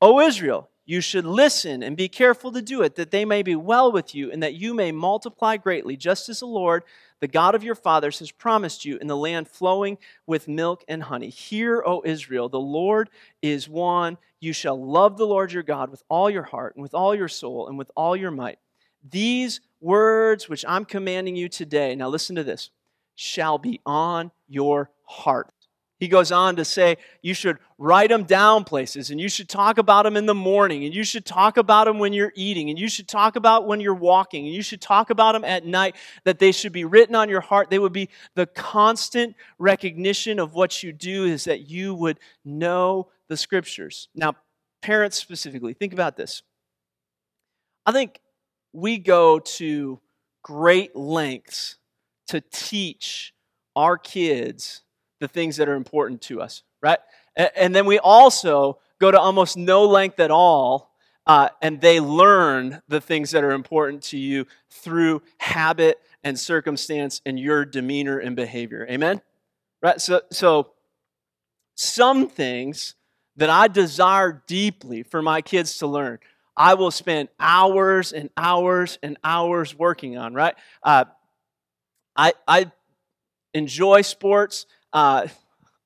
O 0.00 0.20
Israel, 0.20 0.70
you 0.86 1.02
should 1.02 1.26
listen 1.26 1.82
and 1.82 1.98
be 1.98 2.08
careful 2.08 2.50
to 2.52 2.62
do 2.62 2.80
it, 2.80 2.94
that 2.94 3.10
they 3.10 3.26
may 3.26 3.42
be 3.42 3.54
well 3.54 3.92
with 3.92 4.14
you, 4.14 4.32
and 4.32 4.42
that 4.42 4.54
you 4.54 4.72
may 4.72 4.90
multiply 4.90 5.58
greatly, 5.58 5.96
just 5.96 6.28
as 6.28 6.40
the 6.40 6.46
Lord 6.46 6.82
the 7.20 7.28
God 7.28 7.54
of 7.54 7.64
your 7.64 7.74
fathers 7.74 8.20
has 8.20 8.30
promised 8.30 8.84
you 8.84 8.96
in 8.98 9.06
the 9.06 9.16
land 9.16 9.48
flowing 9.48 9.98
with 10.26 10.48
milk 10.48 10.84
and 10.88 11.02
honey. 11.02 11.30
Hear, 11.30 11.82
O 11.84 12.02
Israel, 12.04 12.48
the 12.48 12.60
Lord 12.60 13.10
is 13.42 13.68
one. 13.68 14.18
You 14.40 14.52
shall 14.52 14.82
love 14.82 15.18
the 15.18 15.26
Lord 15.26 15.52
your 15.52 15.64
God 15.64 15.90
with 15.90 16.02
all 16.08 16.30
your 16.30 16.44
heart 16.44 16.76
and 16.76 16.82
with 16.82 16.94
all 16.94 17.14
your 17.14 17.28
soul 17.28 17.66
and 17.66 17.76
with 17.76 17.90
all 17.96 18.16
your 18.16 18.30
might. 18.30 18.58
These 19.10 19.60
words 19.80 20.48
which 20.48 20.64
I'm 20.66 20.84
commanding 20.84 21.36
you 21.36 21.48
today, 21.48 21.94
now 21.94 22.08
listen 22.08 22.36
to 22.36 22.44
this, 22.44 22.70
shall 23.14 23.58
be 23.58 23.80
on 23.86 24.30
your 24.48 24.90
heart. 25.04 25.52
He 26.00 26.06
goes 26.06 26.30
on 26.30 26.56
to 26.56 26.64
say 26.64 26.96
you 27.22 27.34
should 27.34 27.58
write 27.76 28.10
them 28.10 28.22
down 28.22 28.62
places 28.62 29.10
and 29.10 29.20
you 29.20 29.28
should 29.28 29.48
talk 29.48 29.78
about 29.78 30.04
them 30.04 30.16
in 30.16 30.26
the 30.26 30.34
morning 30.34 30.84
and 30.84 30.94
you 30.94 31.02
should 31.02 31.24
talk 31.24 31.56
about 31.56 31.86
them 31.86 31.98
when 31.98 32.12
you're 32.12 32.32
eating 32.36 32.70
and 32.70 32.78
you 32.78 32.88
should 32.88 33.08
talk 33.08 33.34
about 33.34 33.66
when 33.66 33.80
you're 33.80 33.94
walking 33.94 34.46
and 34.46 34.54
you 34.54 34.62
should 34.62 34.80
talk 34.80 35.10
about 35.10 35.32
them 35.32 35.44
at 35.44 35.66
night 35.66 35.96
that 36.22 36.38
they 36.38 36.52
should 36.52 36.72
be 36.72 36.84
written 36.84 37.16
on 37.16 37.28
your 37.28 37.40
heart. 37.40 37.68
They 37.68 37.80
would 37.80 37.92
be 37.92 38.10
the 38.36 38.46
constant 38.46 39.34
recognition 39.58 40.38
of 40.38 40.54
what 40.54 40.84
you 40.84 40.92
do 40.92 41.24
is 41.24 41.44
that 41.44 41.68
you 41.68 41.96
would 41.96 42.20
know 42.44 43.08
the 43.26 43.36
scriptures. 43.36 44.08
Now 44.14 44.36
parents 44.82 45.16
specifically 45.16 45.72
think 45.72 45.92
about 45.92 46.16
this. 46.16 46.42
I 47.84 47.90
think 47.90 48.20
we 48.72 48.98
go 48.98 49.38
to 49.38 50.00
great 50.42 50.94
lengths 50.94 51.76
to 52.28 52.40
teach 52.40 53.34
our 53.74 53.96
kids 53.96 54.82
the 55.20 55.28
things 55.28 55.56
that 55.56 55.68
are 55.68 55.74
important 55.74 56.22
to 56.22 56.40
us, 56.40 56.62
right? 56.82 56.98
And 57.36 57.74
then 57.74 57.86
we 57.86 57.98
also 57.98 58.78
go 59.00 59.10
to 59.10 59.18
almost 59.18 59.56
no 59.56 59.84
length 59.84 60.20
at 60.20 60.30
all, 60.30 60.94
uh, 61.26 61.50
and 61.62 61.80
they 61.80 62.00
learn 62.00 62.82
the 62.88 63.00
things 63.00 63.30
that 63.32 63.44
are 63.44 63.52
important 63.52 64.02
to 64.04 64.18
you 64.18 64.46
through 64.70 65.22
habit 65.38 66.00
and 66.24 66.38
circumstance 66.38 67.20
and 67.24 67.38
your 67.38 67.64
demeanor 67.64 68.18
and 68.18 68.34
behavior. 68.34 68.86
Amen? 68.90 69.20
Right? 69.82 70.00
So, 70.00 70.22
so 70.30 70.72
some 71.74 72.28
things 72.28 72.94
that 73.36 73.50
I 73.50 73.68
desire 73.68 74.42
deeply 74.46 75.04
for 75.04 75.22
my 75.22 75.40
kids 75.40 75.78
to 75.78 75.86
learn, 75.86 76.18
I 76.58 76.74
will 76.74 76.90
spend 76.90 77.28
hours 77.38 78.12
and 78.12 78.30
hours 78.36 78.98
and 79.02 79.16
hours 79.22 79.78
working 79.78 80.18
on, 80.18 80.34
right? 80.34 80.56
Uh, 80.82 81.04
I, 82.16 82.34
I 82.48 82.72
enjoy 83.54 84.02
sports. 84.02 84.66
Uh, 84.92 85.28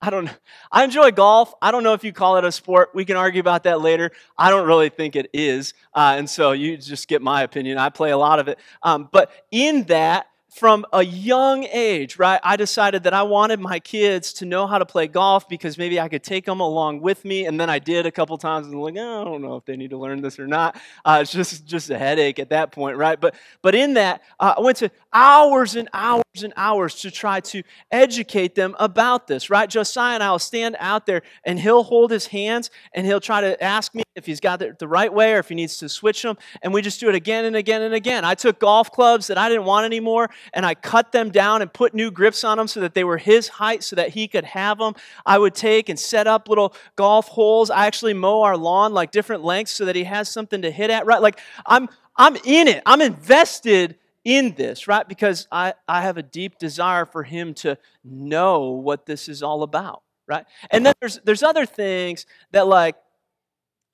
I 0.01 0.11
don't 0.11 0.29
I 0.73 0.83
enjoy 0.83 1.13
golf. 1.13 1.55
I 1.63 1.71
don't 1.71 1.85
know 1.85 1.93
if 1.93 2.03
you 2.03 2.13
call 2.13 2.37
it 2.39 2.45
a 2.45 2.51
sport. 2.51 2.91
We 2.93 3.05
can 3.05 3.17
argue 3.17 3.41
about 3.41 3.65
that 3.65 3.81
later. 3.81 4.11
I 4.37 4.51
don't 4.51 4.67
really 4.67 4.89
think 4.89 5.15
it 5.15 5.31
is. 5.33 5.75
Uh, 5.95 6.15
and 6.17 6.29
so 6.29 6.53
you 6.53 6.77
just 6.77 7.07
get 7.07 7.23
my 7.23 7.43
opinion. 7.43 7.79
I 7.79 7.91
play 7.91 8.11
a 8.11 8.17
lot 8.17 8.41
of 8.41 8.49
it. 8.49 8.59
Um, 8.83 9.09
but 9.13 9.31
in 9.53 9.85
that, 9.85 10.27
from 10.53 10.85
a 10.93 11.03
young 11.03 11.65
age, 11.65 12.19
right, 12.19 12.39
I 12.45 12.57
decided 12.57 13.05
that 13.05 13.15
I 13.15 13.23
wanted 13.23 13.59
my 13.59 13.81
kids 13.81 14.35
to 14.35 14.45
know 14.45 14.67
how 14.67 14.77
to 14.77 14.85
play 14.85 15.07
golf 15.07 15.49
because 15.49 15.79
maybe 15.79 15.99
I 15.99 16.09
could 16.09 16.23
take 16.23 16.45
them 16.45 16.61
along 16.61 17.01
with 17.01 17.25
me. 17.25 17.47
And 17.47 17.59
then 17.59 17.71
I 17.71 17.79
did 17.79 18.05
a 18.05 18.11
couple 18.11 18.37
times 18.37 18.67
and 18.67 18.79
like, 18.79 18.95
oh, 18.99 19.23
I 19.23 19.25
don't 19.25 19.41
know 19.41 19.57
if 19.57 19.65
they 19.65 19.77
need 19.77 19.91
to 19.91 19.99
learn 19.99 20.21
this 20.21 20.39
or 20.39 20.47
not. 20.47 20.79
Uh, 21.07 21.21
it's 21.23 21.33
just, 21.33 21.65
just 21.65 21.89
a 21.89 21.97
headache 21.97 22.39
at 22.39 22.51
that 22.51 22.71
point, 22.71 22.99
right? 22.99 23.19
But, 23.19 23.35
but 23.63 23.75
in 23.75 23.95
that, 23.95 24.23
uh, 24.39 24.55
I 24.59 24.61
went 24.61 24.77
to 24.79 24.91
hours 25.13 25.75
and 25.75 25.89
hours 25.95 26.22
and 26.43 26.55
hours 26.57 26.95
to 26.95 27.11
try 27.11 27.41
to 27.41 27.63
educate 27.91 28.55
them 28.55 28.75
about 28.79 29.27
this, 29.27 29.51
right? 29.51 29.69
Josiah 29.69 30.15
and 30.15 30.23
I 30.23 30.31
will 30.31 30.39
stand 30.39 30.77
out 30.79 31.05
there 31.05 31.21
and 31.45 31.61
he'll 31.61 31.83
hold 31.83 32.11
his 32.11 32.29
hands 32.29 32.71
and 32.95 33.05
he'll 33.05 33.21
try 33.21 33.43
to 33.43 33.63
ask 33.63 33.95
me 33.95 34.03
if 34.15 34.25
he's 34.25 34.41
got 34.41 34.63
it 34.63 34.79
the 34.79 34.89
right 34.89 35.13
way 35.13 35.35
or 35.35 35.41
if 35.41 35.51
he 35.51 35.55
needs 35.55 35.77
to 35.79 35.91
switch 35.91 36.23
them. 36.23 36.39
And 36.63 36.73
we 36.73 36.81
just 36.81 37.01
do 37.01 37.11
it 37.11 37.15
again 37.15 37.45
and 37.45 37.55
again 37.55 37.83
and 37.83 37.93
again. 37.93 38.25
I 38.25 38.35
took 38.35 38.59
golf 38.59 38.91
clubs 38.91 39.27
that 39.27 39.37
I 39.37 39.51
didn't 39.51 39.67
want 39.67 39.85
anymore 39.85 40.31
and 40.55 40.65
I 40.65 40.75
cut 40.75 41.13
them 41.13 41.31
down 41.31 41.61
and 41.61 41.71
put 41.71 41.93
new 41.93 42.11
grips 42.11 42.45
on 42.45 42.57
them 42.57 42.67
so 42.67 42.81
that 42.81 42.95
they 42.95 43.05
were 43.05 43.19
his 43.19 43.49
height 43.49 43.83
so 43.83 43.97
that 43.97 44.09
he 44.09 44.27
could 44.27 44.45
have 44.45 44.79
them. 44.79 44.95
I 45.27 45.39
would 45.39 45.55
take 45.55 45.91
and 45.91 46.01
set 46.01 46.27
up 46.27 46.49
little 46.49 46.75
golf 46.97 47.29
holes. 47.29 47.69
I 47.69 47.87
actually 47.87 48.15
mow 48.15 48.41
our 48.41 48.57
lawn 48.57 48.95
like 48.95 49.11
different 49.11 49.45
lengths 49.45 49.73
so 49.73 49.85
that 49.85 49.97
he 49.97 50.05
has 50.05 50.31
something 50.31 50.63
to 50.63 50.71
hit 50.71 50.89
at, 50.89 51.05
right? 51.05 51.21
Like 51.21 51.39
I'm 51.67 51.91
I'm 52.17 52.37
in 52.37 52.69
it. 52.69 52.83
I'm 52.87 53.01
invested 53.01 53.97
in 54.25 54.55
this, 54.55 54.87
right? 54.87 55.09
Because 55.09 55.49
I, 55.51 55.75
I 55.89 56.03
have 56.03 56.17
a 56.17 56.23
deep 56.23 56.59
desire 56.59 57.05
for 57.07 57.23
him 57.23 57.55
to 57.55 57.77
know 58.05 58.71
what 58.71 59.07
this 59.07 59.29
is 59.29 59.43
all 59.43 59.63
about, 59.63 60.03
right? 60.27 60.45
And 60.71 60.87
then 60.87 60.95
there's 61.01 61.21
there's 61.25 61.43
other 61.43 61.67
things 61.67 62.27
that 62.53 62.67
like 62.67 62.97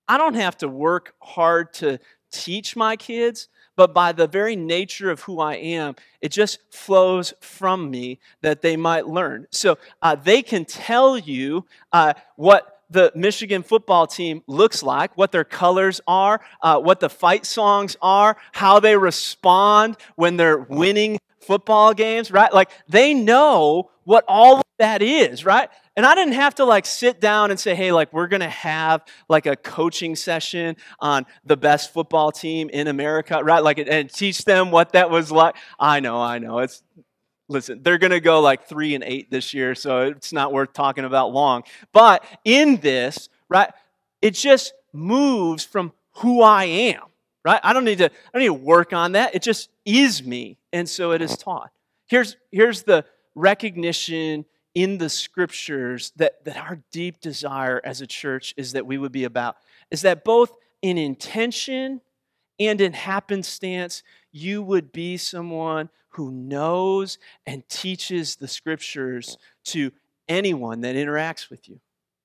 I 0.06 0.18
don't 0.18 0.34
have 0.34 0.56
to 0.58 0.68
work 0.68 1.14
hard 1.20 1.72
to 1.74 1.98
teach 2.30 2.76
my 2.76 2.96
kids, 2.96 3.48
but 3.76 3.94
by 3.94 4.12
the 4.12 4.26
very 4.26 4.56
nature 4.56 5.10
of 5.10 5.22
who 5.22 5.40
I 5.40 5.54
am, 5.54 5.94
it 6.20 6.30
just 6.30 6.58
flows 6.70 7.32
from 7.40 7.90
me 7.90 8.18
that 8.42 8.60
they 8.60 8.76
might 8.76 9.06
learn. 9.06 9.46
So 9.50 9.78
uh, 10.02 10.14
they 10.14 10.42
can 10.42 10.64
tell 10.64 11.16
you 11.16 11.64
uh, 11.92 12.14
what 12.36 12.77
the 12.90 13.12
Michigan 13.14 13.62
football 13.62 14.06
team 14.06 14.42
looks 14.46 14.82
like, 14.82 15.16
what 15.16 15.32
their 15.32 15.44
colors 15.44 16.00
are, 16.06 16.40
uh, 16.62 16.78
what 16.80 17.00
the 17.00 17.08
fight 17.08 17.46
songs 17.46 17.96
are, 18.00 18.36
how 18.52 18.80
they 18.80 18.96
respond 18.96 19.96
when 20.16 20.36
they're 20.36 20.58
winning 20.58 21.18
football 21.40 21.94
games, 21.94 22.30
right? 22.30 22.52
Like 22.52 22.70
they 22.88 23.14
know 23.14 23.90
what 24.04 24.24
all 24.28 24.62
that 24.78 25.02
is, 25.02 25.44
right? 25.44 25.68
And 25.96 26.06
I 26.06 26.14
didn't 26.14 26.34
have 26.34 26.54
to 26.56 26.64
like 26.64 26.86
sit 26.86 27.20
down 27.20 27.50
and 27.50 27.58
say, 27.58 27.74
hey, 27.74 27.90
like 27.90 28.12
we're 28.12 28.28
gonna 28.28 28.48
have 28.48 29.02
like 29.28 29.46
a 29.46 29.56
coaching 29.56 30.14
session 30.14 30.76
on 31.00 31.26
the 31.44 31.56
best 31.56 31.92
football 31.92 32.30
team 32.30 32.68
in 32.70 32.86
America, 32.86 33.42
right? 33.42 33.62
Like 33.62 33.78
and 33.78 34.12
teach 34.12 34.44
them 34.44 34.70
what 34.70 34.92
that 34.92 35.10
was 35.10 35.32
like. 35.32 35.56
I 35.80 36.00
know, 36.00 36.20
I 36.20 36.38
know. 36.38 36.58
It's 36.60 36.82
listen, 37.48 37.82
they're 37.82 37.98
gonna 37.98 38.20
go 38.20 38.40
like 38.40 38.66
three 38.68 38.94
and 38.94 39.04
eight 39.04 39.30
this 39.30 39.52
year, 39.54 39.74
so 39.74 40.02
it's 40.02 40.32
not 40.32 40.52
worth 40.52 40.72
talking 40.72 41.04
about 41.04 41.32
long. 41.32 41.64
But 41.92 42.24
in 42.44 42.76
this, 42.76 43.28
right, 43.48 43.70
it 44.22 44.34
just 44.34 44.72
moves 44.92 45.64
from 45.64 45.92
who 46.16 46.42
I 46.42 46.64
am, 46.64 47.02
right? 47.44 47.60
I 47.62 47.72
don't 47.72 47.84
need 47.84 47.98
to, 47.98 48.06
I 48.06 48.10
don't 48.32 48.42
need 48.42 48.46
to 48.46 48.54
work 48.54 48.92
on 48.92 49.12
that. 49.12 49.34
It 49.34 49.42
just 49.42 49.70
is 49.84 50.22
me. 50.22 50.58
And 50.72 50.88
so 50.88 51.12
it 51.12 51.22
is 51.22 51.36
taught. 51.36 51.70
Here's 52.06 52.36
here's 52.50 52.82
the 52.82 53.04
recognition 53.34 54.44
in 54.74 54.98
the 54.98 55.08
scriptures 55.08 56.12
that, 56.16 56.44
that 56.44 56.56
our 56.56 56.80
deep 56.92 57.20
desire 57.20 57.80
as 57.84 58.00
a 58.00 58.06
church 58.06 58.54
is 58.56 58.72
that 58.72 58.86
we 58.86 58.98
would 58.98 59.12
be 59.12 59.24
about 59.24 59.56
is 59.90 60.02
that 60.02 60.24
both 60.24 60.52
in 60.82 60.98
intention 60.98 62.00
and 62.60 62.80
in 62.80 62.92
happenstance, 62.92 64.02
you 64.30 64.62
would 64.62 64.92
be 64.92 65.16
someone 65.16 65.88
who 66.18 66.32
knows 66.32 67.18
and 67.46 67.66
teaches 67.68 68.34
the 68.36 68.48
scriptures 68.48 69.38
to 69.64 69.92
anyone 70.28 70.80
that 70.80 70.96
interacts 70.96 71.48
with 71.48 71.68
you 71.68 71.80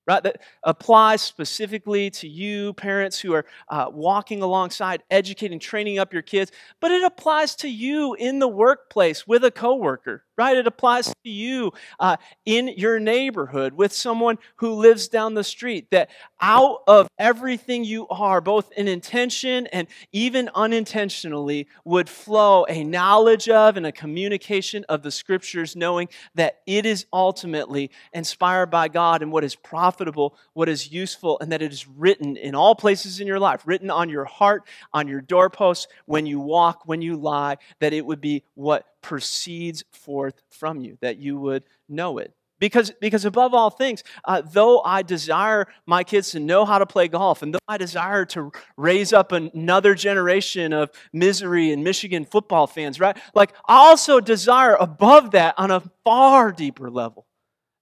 right? 0.06 0.22
That 0.22 0.42
applies 0.62 1.22
specifically 1.22 2.10
to 2.10 2.28
you, 2.28 2.74
parents 2.74 3.18
who 3.18 3.32
are 3.32 3.46
uh, 3.68 3.86
walking 3.90 4.42
alongside, 4.42 5.02
educating, 5.10 5.58
training 5.58 5.98
up 5.98 6.12
your 6.12 6.20
kids, 6.20 6.52
but 6.80 6.90
it 6.90 7.02
applies 7.02 7.54
to 7.56 7.68
you 7.68 8.14
in 8.14 8.38
the 8.38 8.48
workplace 8.48 9.26
with 9.26 9.44
a 9.44 9.50
coworker, 9.50 10.24
right? 10.36 10.56
It 10.56 10.66
applies 10.66 11.06
to 11.06 11.30
you 11.30 11.72
uh, 12.00 12.16
in 12.44 12.68
your 12.68 12.98
neighborhood 12.98 13.74
with 13.74 13.92
someone 13.92 14.38
who 14.56 14.72
lives 14.74 15.08
down 15.08 15.34
the 15.34 15.44
street. 15.44 15.90
That 15.90 16.10
out 16.40 16.82
of 16.86 17.08
everything 17.18 17.84
you 17.84 18.08
are, 18.08 18.40
both 18.40 18.72
in 18.72 18.88
intention 18.88 19.66
and 19.68 19.88
even 20.12 20.50
unintentionally, 20.54 21.68
would 21.84 22.08
flow 22.08 22.64
a 22.68 22.84
knowledge 22.84 23.48
of 23.48 23.76
and 23.76 23.86
a 23.86 23.92
communication 23.92 24.84
of 24.88 25.02
the 25.02 25.10
scriptures, 25.10 25.76
knowing 25.76 26.08
that 26.34 26.60
it 26.66 26.86
is 26.86 27.06
ultimately 27.12 27.90
inspired 28.12 28.70
by 28.70 28.88
God 28.88 29.22
and 29.22 29.30
what 29.30 29.44
is 29.44 29.54
profitable, 29.54 30.36
what 30.52 30.68
is 30.68 30.92
useful, 30.92 31.38
and 31.40 31.52
that 31.52 31.62
it 31.62 31.72
is 31.72 31.86
written 31.86 32.36
in 32.36 32.54
all 32.54 32.74
places 32.74 33.20
in 33.20 33.26
your 33.26 33.40
life, 33.40 33.62
written 33.66 33.90
on 33.90 34.08
your 34.08 34.24
heart, 34.24 34.64
on 34.92 35.08
your 35.08 35.20
doorposts, 35.20 35.86
when 36.06 36.26
you 36.26 36.40
walk, 36.40 36.82
when 36.86 37.02
you 37.02 37.16
lie, 37.16 37.56
that 37.80 37.92
it 37.92 38.04
would 38.04 38.20
be 38.20 38.42
what 38.54 38.86
proceeds 39.04 39.84
forth 39.92 40.42
from 40.48 40.80
you, 40.80 40.96
that 41.02 41.18
you 41.18 41.38
would 41.38 41.64
know 41.88 42.16
it. 42.18 42.32
Because, 42.58 42.90
because 42.98 43.26
above 43.26 43.52
all 43.52 43.68
things, 43.68 44.02
uh, 44.24 44.40
though 44.40 44.80
I 44.80 45.02
desire 45.02 45.66
my 45.86 46.02
kids 46.02 46.30
to 46.30 46.40
know 46.40 46.64
how 46.64 46.78
to 46.78 46.86
play 46.86 47.08
golf, 47.08 47.42
and 47.42 47.52
though 47.52 47.58
I 47.68 47.76
desire 47.76 48.24
to 48.26 48.50
raise 48.78 49.12
up 49.12 49.32
another 49.32 49.94
generation 49.94 50.72
of 50.72 50.90
misery 51.12 51.72
and 51.72 51.84
Michigan 51.84 52.24
football 52.24 52.66
fans, 52.66 52.98
right? 52.98 53.18
Like, 53.34 53.52
I 53.68 53.76
also 53.76 54.18
desire 54.18 54.76
above 54.76 55.32
that 55.32 55.56
on 55.58 55.70
a 55.70 55.82
far 56.04 56.52
deeper 56.52 56.90
level 56.90 57.26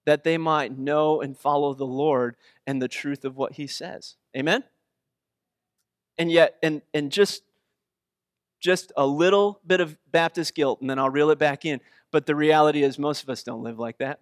that 0.05 0.25
they 0.25 0.37
might 0.37 0.77
know 0.77 1.21
and 1.21 1.37
follow 1.37 1.73
the 1.73 1.85
Lord 1.85 2.35
and 2.67 2.81
the 2.81 2.89
truth 2.89 3.23
of 3.23 3.37
what 3.37 3.53
He 3.53 3.67
says. 3.67 4.17
Amen? 4.35 4.65
And 6.17 6.29
yet, 6.29 6.57
and, 6.61 6.81
and 6.93 7.09
just 7.09 7.43
just 8.63 8.93
a 8.95 9.05
little 9.05 9.59
bit 9.67 9.81
of 9.81 9.97
Baptist 10.09 10.55
guilt, 10.55 10.79
and 10.79 10.89
then 10.89 10.97
I'll 10.97 11.09
reel 11.09 11.29
it 11.29 11.37
back 11.37 11.65
in. 11.65 11.81
But 12.11 12.25
the 12.25 12.35
reality 12.35 12.81
is, 12.81 12.97
most 12.97 13.21
of 13.21 13.29
us 13.29 13.43
don't 13.43 13.61
live 13.61 13.77
like 13.77 13.97
that. 13.97 14.21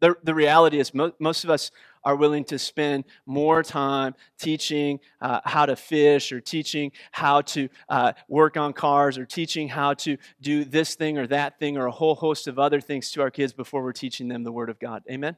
The, 0.00 0.16
the 0.24 0.34
reality 0.34 0.80
is, 0.80 0.92
mo- 0.92 1.12
most 1.20 1.44
of 1.44 1.50
us 1.50 1.70
are 2.02 2.16
willing 2.16 2.44
to 2.44 2.58
spend 2.58 3.04
more 3.26 3.62
time 3.62 4.14
teaching 4.38 4.98
uh, 5.20 5.40
how 5.44 5.66
to 5.66 5.76
fish 5.76 6.32
or 6.32 6.40
teaching 6.40 6.90
how 7.12 7.42
to 7.42 7.68
uh, 7.88 8.14
work 8.26 8.56
on 8.56 8.72
cars 8.72 9.18
or 9.18 9.26
teaching 9.26 9.68
how 9.68 9.94
to 9.94 10.16
do 10.40 10.64
this 10.64 10.94
thing 10.94 11.18
or 11.18 11.26
that 11.26 11.58
thing 11.58 11.76
or 11.76 11.86
a 11.86 11.92
whole 11.92 12.14
host 12.14 12.48
of 12.48 12.58
other 12.58 12.80
things 12.80 13.10
to 13.12 13.20
our 13.20 13.30
kids 13.30 13.52
before 13.52 13.82
we're 13.82 13.92
teaching 13.92 14.26
them 14.28 14.42
the 14.42 14.52
Word 14.52 14.70
of 14.70 14.80
God. 14.80 15.02
Amen? 15.08 15.36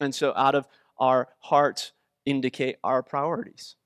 And 0.00 0.14
so, 0.14 0.32
out 0.36 0.54
of 0.54 0.66
our 0.98 1.28
hearts, 1.40 1.92
indicate 2.24 2.76
our 2.84 3.02
priorities. 3.02 3.76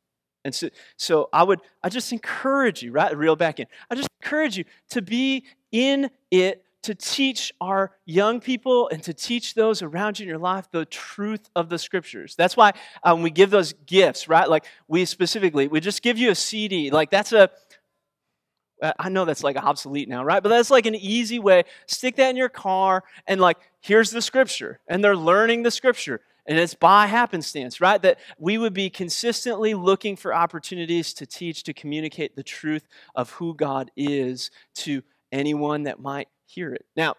And 0.46 0.54
so, 0.54 0.68
so 0.96 1.28
I 1.32 1.42
would, 1.42 1.60
I 1.82 1.88
just 1.88 2.12
encourage 2.12 2.80
you, 2.80 2.92
right? 2.92 3.14
Reel 3.16 3.34
back 3.34 3.58
in. 3.58 3.66
I 3.90 3.96
just 3.96 4.08
encourage 4.22 4.56
you 4.56 4.64
to 4.90 5.02
be 5.02 5.44
in 5.72 6.08
it 6.30 6.64
to 6.84 6.94
teach 6.94 7.52
our 7.60 7.90
young 8.04 8.38
people 8.38 8.88
and 8.90 9.02
to 9.02 9.12
teach 9.12 9.54
those 9.54 9.82
around 9.82 10.20
you 10.20 10.22
in 10.22 10.28
your 10.28 10.38
life 10.38 10.70
the 10.70 10.84
truth 10.84 11.50
of 11.56 11.68
the 11.68 11.78
scriptures. 11.78 12.36
That's 12.36 12.56
why 12.56 12.74
um, 13.02 13.22
we 13.22 13.30
give 13.30 13.50
those 13.50 13.72
gifts, 13.86 14.28
right? 14.28 14.48
Like 14.48 14.66
we 14.86 15.04
specifically, 15.04 15.66
we 15.66 15.80
just 15.80 16.00
give 16.00 16.16
you 16.16 16.30
a 16.30 16.36
CD. 16.36 16.92
Like 16.92 17.10
that's 17.10 17.32
a, 17.32 17.50
I 19.00 19.08
know 19.08 19.24
that's 19.24 19.42
like 19.42 19.56
obsolete 19.56 20.08
now, 20.08 20.22
right? 20.22 20.40
But 20.40 20.50
that's 20.50 20.70
like 20.70 20.86
an 20.86 20.94
easy 20.94 21.40
way. 21.40 21.64
Stick 21.88 22.14
that 22.16 22.30
in 22.30 22.36
your 22.36 22.48
car 22.48 23.02
and 23.26 23.40
like, 23.40 23.56
here's 23.80 24.12
the 24.12 24.22
scripture. 24.22 24.78
And 24.86 25.02
they're 25.02 25.16
learning 25.16 25.64
the 25.64 25.72
scripture. 25.72 26.20
And 26.46 26.58
it's 26.58 26.74
by 26.74 27.06
happenstance, 27.06 27.80
right? 27.80 28.00
That 28.00 28.18
we 28.38 28.58
would 28.58 28.74
be 28.74 28.90
consistently 28.90 29.74
looking 29.74 30.16
for 30.16 30.34
opportunities 30.34 31.12
to 31.14 31.26
teach, 31.26 31.64
to 31.64 31.74
communicate 31.74 32.36
the 32.36 32.42
truth 32.42 32.86
of 33.14 33.30
who 33.30 33.54
God 33.54 33.90
is 33.96 34.50
to 34.76 35.02
anyone 35.32 35.84
that 35.84 36.00
might 36.00 36.28
hear 36.46 36.72
it. 36.72 36.86
Now, 36.96 37.16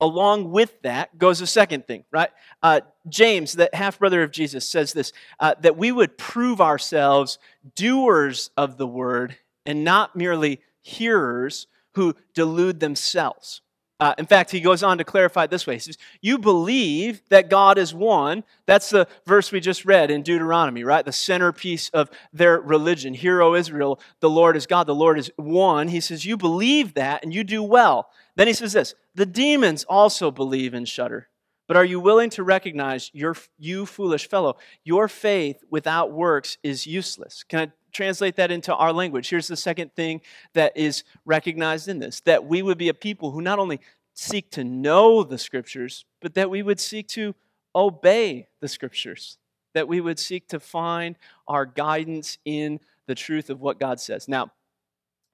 along 0.00 0.50
with 0.50 0.80
that 0.82 1.18
goes 1.18 1.40
a 1.40 1.46
second 1.46 1.86
thing, 1.86 2.04
right? 2.10 2.30
Uh, 2.62 2.80
James, 3.08 3.52
the 3.52 3.68
half 3.72 3.98
brother 3.98 4.22
of 4.22 4.30
Jesus, 4.30 4.66
says 4.66 4.92
this 4.92 5.12
uh, 5.38 5.54
that 5.60 5.76
we 5.76 5.92
would 5.92 6.16
prove 6.16 6.60
ourselves 6.60 7.38
doers 7.76 8.50
of 8.56 8.78
the 8.78 8.86
word 8.86 9.36
and 9.66 9.84
not 9.84 10.16
merely 10.16 10.62
hearers 10.80 11.66
who 11.94 12.14
delude 12.34 12.80
themselves. 12.80 13.60
Uh, 14.00 14.14
in 14.16 14.24
fact, 14.24 14.50
he 14.50 14.60
goes 14.60 14.82
on 14.82 14.96
to 14.96 15.04
clarify 15.04 15.44
it 15.44 15.50
this 15.50 15.66
way. 15.66 15.74
He 15.74 15.80
says, 15.80 15.98
You 16.22 16.38
believe 16.38 17.20
that 17.28 17.50
God 17.50 17.76
is 17.76 17.94
one. 17.94 18.44
That's 18.64 18.88
the 18.88 19.06
verse 19.26 19.52
we 19.52 19.60
just 19.60 19.84
read 19.84 20.10
in 20.10 20.22
Deuteronomy, 20.22 20.84
right? 20.84 21.04
The 21.04 21.12
centerpiece 21.12 21.90
of 21.90 22.10
their 22.32 22.58
religion. 22.58 23.12
Hear, 23.12 23.42
O 23.42 23.54
Israel, 23.54 24.00
the 24.20 24.30
Lord 24.30 24.56
is 24.56 24.66
God, 24.66 24.86
the 24.86 24.94
Lord 24.94 25.18
is 25.18 25.30
one. 25.36 25.88
He 25.88 26.00
says, 26.00 26.24
You 26.24 26.38
believe 26.38 26.94
that 26.94 27.22
and 27.22 27.34
you 27.34 27.44
do 27.44 27.62
well. 27.62 28.08
Then 28.36 28.46
he 28.46 28.54
says 28.54 28.72
this 28.72 28.94
The 29.14 29.26
demons 29.26 29.84
also 29.84 30.30
believe 30.30 30.72
and 30.72 30.88
shudder. 30.88 31.28
But 31.68 31.76
are 31.76 31.84
you 31.84 32.00
willing 32.00 32.30
to 32.30 32.42
recognize, 32.42 33.12
your, 33.12 33.36
you 33.56 33.86
foolish 33.86 34.28
fellow, 34.28 34.56
your 34.82 35.06
faith 35.06 35.62
without 35.70 36.10
works 36.10 36.58
is 36.64 36.84
useless? 36.84 37.44
Can 37.44 37.60
I 37.60 37.72
translate 37.92 38.36
that 38.36 38.50
into 38.50 38.74
our 38.74 38.92
language. 38.92 39.28
Here's 39.28 39.48
the 39.48 39.56
second 39.56 39.94
thing 39.94 40.20
that 40.54 40.76
is 40.76 41.04
recognized 41.24 41.88
in 41.88 41.98
this 41.98 42.20
that 42.20 42.46
we 42.46 42.62
would 42.62 42.78
be 42.78 42.88
a 42.88 42.94
people 42.94 43.30
who 43.30 43.40
not 43.40 43.58
only 43.58 43.80
seek 44.14 44.50
to 44.52 44.64
know 44.64 45.22
the 45.22 45.38
scriptures, 45.38 46.04
but 46.20 46.34
that 46.34 46.50
we 46.50 46.62
would 46.62 46.80
seek 46.80 47.08
to 47.08 47.34
obey 47.74 48.48
the 48.60 48.68
scriptures, 48.68 49.38
that 49.74 49.88
we 49.88 50.00
would 50.00 50.18
seek 50.18 50.48
to 50.48 50.60
find 50.60 51.16
our 51.48 51.64
guidance 51.64 52.38
in 52.44 52.80
the 53.06 53.14
truth 53.14 53.50
of 53.50 53.60
what 53.60 53.80
God 53.80 54.00
says. 54.00 54.28
Now, 54.28 54.50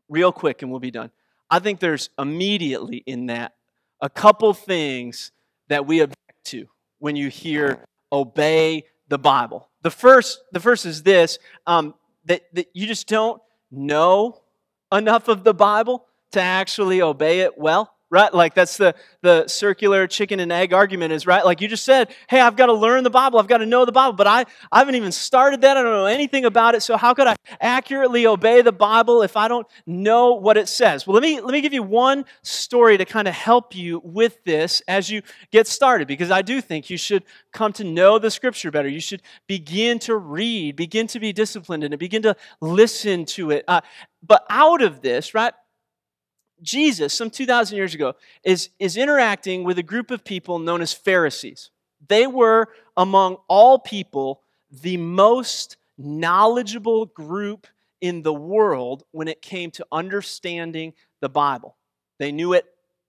real 0.09 0.33
quick, 0.33 0.63
and 0.63 0.71
we'll 0.71 0.81
be 0.81 0.91
done. 0.91 1.11
I 1.51 1.59
think 1.59 1.81
there's 1.81 2.11
immediately 2.19 2.99
in 3.07 3.27
that 3.27 3.55
a 4.01 4.11
couple 4.11 4.53
things 4.53 5.33
that 5.69 5.87
we 5.87 6.01
object 6.01 6.45
to 6.45 6.69
when 6.99 7.17
you 7.17 7.29
hear 7.29 7.85
obey 8.13 8.85
the 9.09 9.19
Bible. 9.19 9.69
The 9.83 9.91
first, 9.91 10.43
the 10.53 10.61
first 10.61 10.87
is 10.87 11.03
this 11.03 11.39
um, 11.67 11.95
that, 12.27 12.43
that 12.53 12.69
you 12.75 12.87
just 12.87 13.09
don't 13.09 13.41
know 13.71 14.41
enough 14.93 15.29
of 15.29 15.45
the 15.45 15.55
Bible 15.55 16.07
to 16.33 16.41
actually 16.41 17.03
obey 17.03 17.41
it 17.41 17.59
well 17.59 17.96
right? 18.11 18.33
Like 18.33 18.55
that's 18.55 18.77
the 18.77 18.95
the 19.23 19.47
circular 19.49 20.07
chicken 20.07 20.41
and 20.41 20.53
egg 20.53 20.73
argument 20.73 21.13
is 21.13 21.27
right? 21.27 21.45
Like 21.45 21.61
you 21.61 21.69
just 21.69 21.85
said 21.85 22.15
hey 22.29 22.41
i've 22.41 22.57
got 22.57 22.67
to 22.67 22.73
learn 22.73 23.05
the 23.05 23.11
bible 23.11 23.39
i've 23.39 23.47
got 23.47 23.59
to 23.59 23.67
know 23.67 23.85
the 23.85 23.93
bible 23.93 24.13
but 24.15 24.27
i 24.27 24.45
i 24.73 24.79
haven't 24.79 24.95
even 24.95 25.13
started 25.13 25.61
that 25.61 25.77
i 25.77 25.83
don't 25.83 25.93
know 25.93 26.07
anything 26.07 26.45
about 26.45 26.75
it 26.75 26.83
so 26.83 26.97
how 26.97 27.15
could 27.15 27.27
i 27.27 27.37
accurately 27.61 28.27
obey 28.27 28.63
the 28.63 28.73
bible 28.73 29.23
if 29.23 29.37
i 29.37 29.49
don't 29.49 29.67
know 29.87 30.35
what 30.35 30.57
it 30.57 30.69
says? 30.69 31.07
Well 31.07 31.15
let 31.15 31.23
me 31.23 31.41
let 31.41 31.53
me 31.53 31.61
give 31.61 31.73
you 31.73 31.83
one 31.83 32.25
story 32.43 32.99
to 32.99 33.05
kind 33.05 33.29
of 33.29 33.35
help 33.35 33.75
you 33.75 34.01
with 34.05 34.43
this 34.45 34.83
as 34.89 35.11
you 35.11 35.23
get 35.51 35.67
started 35.67 36.09
because 36.09 36.31
i 36.31 36.43
do 36.43 36.61
think 36.61 36.91
you 36.91 36.97
should 36.97 37.23
come 37.53 37.73
to 37.73 37.85
know 37.85 38.19
the 38.19 38.31
scripture 38.31 38.71
better. 38.71 38.89
You 38.89 39.01
should 39.01 39.23
begin 39.47 39.99
to 40.01 40.17
read 40.17 40.77
begin 40.77 41.07
to 41.09 41.21
be 41.21 41.33
disciplined 41.33 41.85
in 41.85 41.93
it 41.93 41.99
begin 41.99 42.23
to 42.23 42.37
listen 42.61 43.25
to 43.27 43.51
it. 43.51 43.65
Uh, 43.67 43.81
but 44.23 44.45
out 44.51 44.83
of 44.83 45.01
this 45.01 45.35
right 45.35 45.55
Jesus, 46.63 47.13
some 47.13 47.31
2,000 47.31 47.77
years 47.77 47.95
ago, 47.95 48.15
is, 48.43 48.71
is 48.79 48.97
interacting 48.97 49.65
with 49.65 49.79
a 49.79 49.83
group 49.83 50.11
of 50.11 50.25
people 50.25 50.59
known 50.59 50.81
as 50.81 50.93
Pharisees. 50.93 51.71
They 52.09 52.27
were, 52.27 52.69
among 52.97 53.37
all 53.49 53.79
people, 53.79 54.41
the 54.71 54.97
most 54.97 55.77
knowledgeable 55.99 57.07
group 57.07 57.67
in 58.01 58.23
the 58.23 58.33
world 58.33 59.05
when 59.13 59.29
it 59.29 59.43
came 59.43 59.71
to 59.73 59.87
understanding 59.91 60.93
the 61.21 61.29
Bible. 61.29 61.77
They 62.19 62.33
knew 62.33 62.53
it 62.53 62.67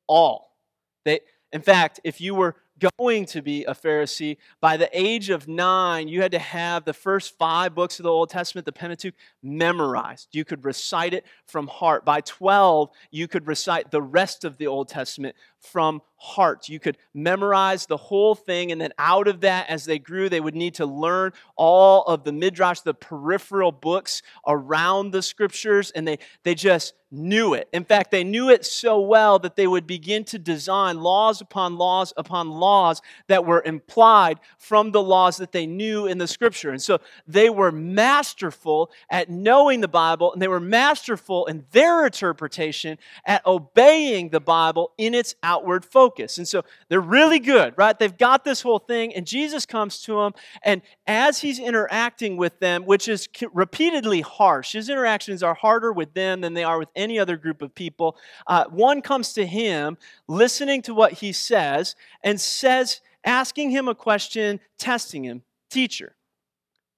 all. 0.07 0.55
They, 1.03 1.21
in 1.51 1.61
fact, 1.61 1.99
if 2.03 2.21
you 2.21 2.35
were 2.35 2.55
going 2.97 3.25
to 3.25 3.41
be 3.41 3.63
a 3.65 3.73
Pharisee, 3.73 4.37
by 4.61 4.77
the 4.77 4.89
age 4.91 5.29
of 5.29 5.47
nine, 5.47 6.07
you 6.07 6.21
had 6.21 6.31
to 6.31 6.39
have 6.39 6.85
the 6.85 6.93
first 6.93 7.37
five 7.37 7.73
books 7.73 7.99
of 7.99 8.03
the 8.03 8.09
Old 8.09 8.29
Testament, 8.29 8.65
the 8.65 8.71
Pentateuch, 8.71 9.15
memorized. 9.41 10.29
You 10.31 10.45
could 10.45 10.65
recite 10.65 11.13
it 11.13 11.25
from 11.45 11.67
heart. 11.67 12.05
By 12.05 12.21
12, 12.21 12.89
you 13.11 13.27
could 13.27 13.47
recite 13.47 13.91
the 13.91 14.01
rest 14.01 14.43
of 14.43 14.57
the 14.57 14.67
Old 14.67 14.89
Testament 14.89 15.35
from 15.71 16.01
heart. 16.17 16.67
You 16.67 16.79
could 16.79 16.97
memorize 17.13 17.85
the 17.85 17.97
whole 17.97 18.35
thing, 18.35 18.71
and 18.71 18.81
then 18.81 18.91
out 18.97 19.27
of 19.27 19.41
that, 19.41 19.69
as 19.69 19.85
they 19.85 19.99
grew, 19.99 20.29
they 20.29 20.39
would 20.39 20.55
need 20.55 20.75
to 20.75 20.85
learn 20.85 21.33
all 21.55 22.03
of 22.03 22.23
the 22.23 22.31
midrash, 22.31 22.81
the 22.81 22.93
peripheral 22.93 23.71
books 23.71 24.23
around 24.47 25.11
the 25.11 25.21
scriptures, 25.21 25.91
and 25.91 26.07
they, 26.07 26.19
they 26.43 26.55
just 26.55 26.93
knew 27.09 27.53
it. 27.53 27.69
In 27.71 27.85
fact, 27.85 28.11
they 28.11 28.23
knew 28.23 28.49
it 28.49 28.65
so 28.65 28.99
well 28.99 29.39
that 29.39 29.55
they 29.55 29.67
would 29.67 29.87
begin 29.87 30.25
to 30.25 30.39
design 30.39 30.99
laws 30.99 31.39
upon 31.39 31.77
laws 31.77 32.11
upon 32.17 32.49
laws 32.51 33.01
that 33.27 33.45
were 33.45 33.63
implied 33.65 34.39
from 34.57 34.91
the 34.91 35.01
laws 35.01 35.37
that 35.37 35.53
they 35.53 35.65
knew 35.65 36.05
in 36.05 36.17
the 36.17 36.27
scripture. 36.27 36.71
And 36.71 36.81
so 36.81 36.99
they 37.25 37.49
were 37.49 37.71
masterful 37.71 38.91
at 39.09 39.29
knowing 39.29 39.79
the 39.79 39.87
Bible, 39.87 40.33
and 40.33 40.41
they 40.41 40.49
were 40.49 40.59
masterful 40.59 41.45
in 41.45 41.65
their 41.71 42.05
interpretation 42.05 42.97
at 43.25 43.45
obeying 43.45 44.29
the 44.29 44.41
Bible 44.41 44.91
in 44.97 45.13
its 45.13 45.35
outward 45.57 45.83
focus. 45.83 46.37
And 46.37 46.47
so 46.47 46.63
they're 46.89 47.01
really 47.01 47.39
good, 47.39 47.73
right? 47.77 47.97
They've 47.97 48.17
got 48.17 48.43
this 48.43 48.61
whole 48.61 48.79
thing, 48.79 49.13
and 49.15 49.25
Jesus 49.25 49.65
comes 49.65 50.01
to 50.03 50.15
them, 50.15 50.33
and 50.63 50.81
as 51.05 51.39
he's 51.39 51.59
interacting 51.59 52.37
with 52.37 52.59
them, 52.59 52.85
which 52.85 53.07
is 53.07 53.27
repeatedly 53.53 54.21
harsh, 54.21 54.73
his 54.73 54.89
interactions 54.89 55.41
are 55.43 55.55
harder 55.55 55.91
with 55.91 56.13
them 56.13 56.41
than 56.41 56.53
they 56.53 56.63
are 56.63 56.79
with 56.79 56.89
any 56.95 57.17
other 57.19 57.37
group 57.37 57.61
of 57.61 57.73
people. 57.73 58.17
Uh, 58.45 58.65
one 58.69 59.01
comes 59.01 59.33
to 59.33 59.45
him, 59.45 59.97
listening 60.27 60.81
to 60.83 60.93
what 60.93 61.13
he 61.13 61.31
says, 61.31 61.95
and 62.23 62.39
says, 62.39 63.01
asking 63.25 63.71
him 63.71 63.87
a 63.87 63.95
question, 63.95 64.59
testing 64.77 65.23
him, 65.25 65.43
Teacher, 65.69 66.15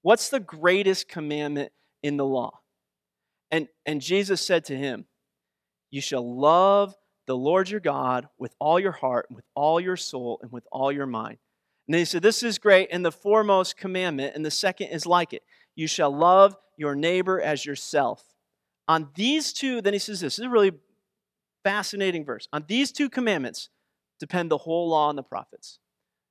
what's 0.01 0.29
the 0.29 0.39
greatest 0.39 1.07
commandment 1.07 1.71
in 2.03 2.17
the 2.17 2.25
law? 2.25 2.59
And, 3.51 3.67
and 3.85 4.01
Jesus 4.01 4.45
said 4.45 4.65
to 4.65 4.77
him, 4.77 5.05
You 5.89 6.01
shall 6.01 6.39
love 6.39 6.95
the 7.29 7.37
Lord 7.37 7.69
your 7.69 7.79
God 7.79 8.27
with 8.39 8.55
all 8.57 8.79
your 8.79 8.91
heart, 8.91 9.27
with 9.29 9.45
all 9.53 9.79
your 9.79 9.95
soul, 9.95 10.39
and 10.41 10.51
with 10.51 10.65
all 10.71 10.91
your 10.91 11.05
mind. 11.05 11.37
And 11.87 11.93
then 11.93 11.99
he 11.99 12.05
said, 12.05 12.23
This 12.23 12.41
is 12.41 12.57
great, 12.57 12.89
and 12.91 13.05
the 13.05 13.11
foremost 13.11 13.77
commandment, 13.77 14.35
and 14.35 14.43
the 14.43 14.49
second 14.49 14.87
is 14.87 15.05
like 15.05 15.31
it. 15.31 15.43
You 15.75 15.85
shall 15.85 16.09
love 16.09 16.55
your 16.75 16.95
neighbor 16.95 17.39
as 17.39 17.67
yourself. 17.67 18.23
On 18.87 19.09
these 19.13 19.53
two, 19.53 19.79
then 19.79 19.93
he 19.93 19.99
says 19.99 20.21
this, 20.21 20.37
this 20.37 20.39
is 20.39 20.45
a 20.45 20.49
really 20.49 20.71
fascinating 21.63 22.25
verse. 22.25 22.47
On 22.51 22.65
these 22.67 22.91
two 22.91 23.11
commandments 23.11 23.69
depend 24.19 24.49
the 24.49 24.57
whole 24.57 24.89
law 24.89 25.09
and 25.09 25.17
the 25.17 25.21
prophets. 25.21 25.77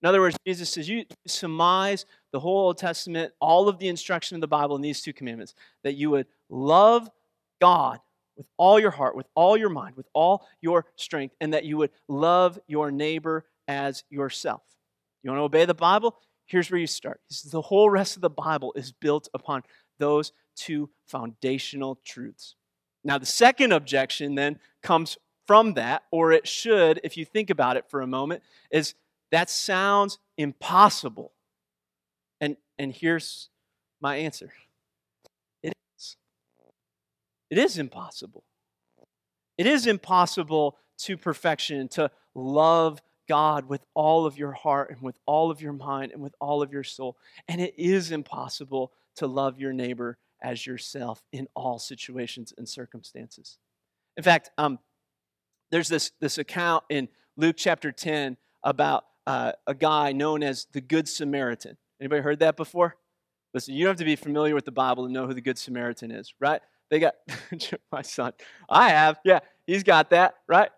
In 0.03 0.09
other 0.09 0.21
words, 0.21 0.37
Jesus 0.45 0.69
says, 0.69 0.89
you 0.89 1.05
surmise 1.29 2.07
the 2.33 2.41
whole 2.41 2.67
Old 2.67 2.79
Testament, 2.79 3.35
all 3.41 3.69
of 3.69 3.79
the 3.79 3.87
instruction 3.87 4.35
of 4.35 4.41
the 4.41 4.49
Bible 4.49 4.75
in 4.75 4.83
these 4.83 5.01
two 5.01 5.13
commandments 5.13 5.55
that 5.85 5.95
you 5.95 6.11
would 6.11 6.27
love 6.49 7.09
God 7.61 8.01
with 8.39 8.49
all 8.57 8.81
your 8.81 8.93
heart, 8.93 9.17
with 9.17 9.27
all 9.35 9.57
your 9.57 9.69
mind, 9.69 9.97
with 9.97 10.09
all 10.15 10.47
your 10.63 10.87
strength, 10.97 11.35
and 11.41 11.53
that 11.53 11.65
you 11.65 11.77
would 11.77 11.91
love 12.07 12.59
your 12.67 12.91
neighbor 12.91 13.45
as 13.67 14.05
yourself. 14.09 14.63
You 15.23 15.31
want 15.31 15.41
to 15.41 15.45
obey 15.45 15.67
the 15.67 15.75
Bible? 15.75 16.17
Here's 16.47 16.71
where 16.71 16.81
you 16.81 16.87
start. 16.87 17.21
The 17.51 17.61
whole 17.61 17.91
rest 17.91 18.17
of 18.17 18.23
the 18.23 18.31
Bible 18.31 18.73
is 18.75 18.93
built 18.93 19.29
upon 19.35 19.65
those 19.99 20.33
two 20.57 20.89
foundational 21.07 21.99
truths. 22.05 22.55
Now, 23.05 23.19
the 23.19 23.27
second 23.27 23.73
objection 23.73 24.37
then 24.37 24.59
comes 24.83 25.19
from 25.47 25.75
that, 25.75 26.05
or 26.11 26.33
it 26.33 26.47
should, 26.47 27.01
if 27.05 27.17
you 27.17 27.25
think 27.25 27.51
about 27.51 27.77
it 27.77 27.91
for 27.91 28.01
a 28.01 28.07
moment, 28.07 28.43
is 28.71 28.95
that 29.33 29.51
sounds 29.51 30.19
impossible. 30.37 31.33
And, 32.41 32.57
and 32.79 32.93
here's 32.93 33.51
my 34.01 34.17
answer. 34.17 34.53
It 37.51 37.59
is 37.59 37.79
impossible. 37.79 38.45
It 39.57 39.67
is 39.67 39.87
impossible 39.87 40.77
to 40.99 41.17
perfection 41.17 41.89
to 41.89 42.11
love 42.35 43.01
God 43.29 43.69
with 43.69 43.85
all 43.95 44.27
of 44.27 44.39
your 44.39 44.53
heart 44.53 44.91
and 44.91 45.03
with 45.03 45.19
all 45.27 45.51
of 45.51 45.61
your 45.61 45.73
mind 45.73 46.13
and 46.13 46.23
with 46.23 46.35
all 46.41 46.63
of 46.63 46.73
your 46.73 46.85
soul. 46.85 47.17
And 47.47 47.61
it 47.61 47.75
is 47.77 48.11
impossible 48.11 48.93
to 49.17 49.27
love 49.27 49.59
your 49.59 49.73
neighbor 49.73 50.17
as 50.43 50.67
yourself 50.67 51.23
in 51.33 51.49
all 51.55 51.79
situations 51.79 52.53
and 52.57 52.69
circumstances. 52.69 53.59
In 54.17 54.23
fact, 54.23 54.51
um, 54.57 54.79
there's 55.71 55.89
this, 55.89 56.13
this 56.21 56.39
account 56.39 56.85
in 56.89 57.09
Luke 57.37 57.57
chapter 57.59 57.93
10 57.93 58.37
about 58.63 59.05
uh, 59.27 59.53
a 59.67 59.75
guy 59.75 60.13
known 60.13 60.43
as 60.43 60.67
the 60.73 60.81
Good 60.81 61.09
Samaritan. 61.09 61.77
Anybody 62.01 62.23
heard 62.23 62.39
that 62.39 62.57
before? 62.57 62.97
Listen, 63.53 63.75
you 63.75 63.85
don't 63.85 63.91
have 63.91 63.99
to 63.99 64.05
be 64.05 64.17
familiar 64.17 64.55
with 64.55 64.65
the 64.65 64.73
Bible 64.73 65.07
to 65.07 65.13
know 65.13 65.27
who 65.27 65.35
the 65.35 65.41
Good 65.41 65.59
Samaritan 65.59 66.11
is, 66.11 66.33
right? 66.41 66.63
They 66.91 66.99
got 66.99 67.15
my 67.93 68.03
son. 68.03 68.33
I 68.69 68.91
have, 68.91 69.19
yeah, 69.25 69.41
he's 69.67 69.83
got 69.83 70.11
that, 70.11 70.35
right? 70.47 70.71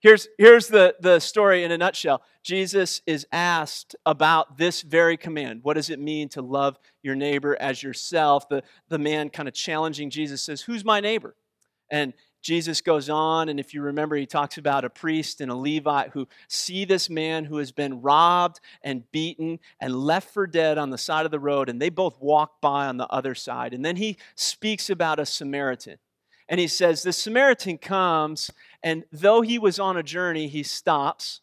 Here's, 0.00 0.28
here's 0.38 0.68
the, 0.68 0.94
the 1.00 1.18
story 1.18 1.64
in 1.64 1.72
a 1.72 1.78
nutshell. 1.78 2.22
Jesus 2.44 3.02
is 3.04 3.26
asked 3.32 3.96
about 4.06 4.56
this 4.56 4.82
very 4.82 5.16
command. 5.16 5.60
What 5.64 5.74
does 5.74 5.90
it 5.90 5.98
mean 5.98 6.28
to 6.30 6.42
love 6.42 6.78
your 7.02 7.16
neighbor 7.16 7.56
as 7.60 7.82
yourself? 7.82 8.48
The, 8.48 8.62
the 8.88 8.98
man 8.98 9.28
kind 9.28 9.48
of 9.48 9.54
challenging 9.54 10.10
Jesus 10.10 10.42
says, 10.42 10.60
Who's 10.60 10.84
my 10.84 11.00
neighbor? 11.00 11.34
And 11.90 12.12
Jesus 12.40 12.80
goes 12.80 13.08
on, 13.08 13.48
and 13.48 13.58
if 13.58 13.74
you 13.74 13.82
remember, 13.82 14.16
he 14.16 14.26
talks 14.26 14.58
about 14.58 14.84
a 14.84 14.90
priest 14.90 15.40
and 15.40 15.50
a 15.50 15.56
Levite 15.56 16.10
who 16.10 16.28
see 16.48 16.84
this 16.84 17.10
man 17.10 17.44
who 17.44 17.58
has 17.58 17.72
been 17.72 18.00
robbed 18.00 18.60
and 18.82 19.10
beaten 19.10 19.58
and 19.80 19.94
left 19.94 20.32
for 20.32 20.46
dead 20.46 20.78
on 20.78 20.90
the 20.90 20.98
side 20.98 21.24
of 21.24 21.30
the 21.30 21.40
road, 21.40 21.68
and 21.68 21.80
they 21.80 21.90
both 21.90 22.20
walk 22.20 22.60
by 22.60 22.86
on 22.86 22.96
the 22.96 23.08
other 23.08 23.34
side. 23.34 23.74
And 23.74 23.84
then 23.84 23.96
he 23.96 24.16
speaks 24.34 24.88
about 24.88 25.18
a 25.18 25.26
Samaritan 25.26 25.98
and 26.48 26.58
he 26.58 26.66
says, 26.66 27.02
The 27.02 27.12
Samaritan 27.12 27.78
comes, 27.78 28.50
and 28.82 29.04
though 29.12 29.42
he 29.42 29.58
was 29.58 29.78
on 29.78 29.96
a 29.96 30.02
journey, 30.02 30.48
he 30.48 30.62
stops. 30.62 31.40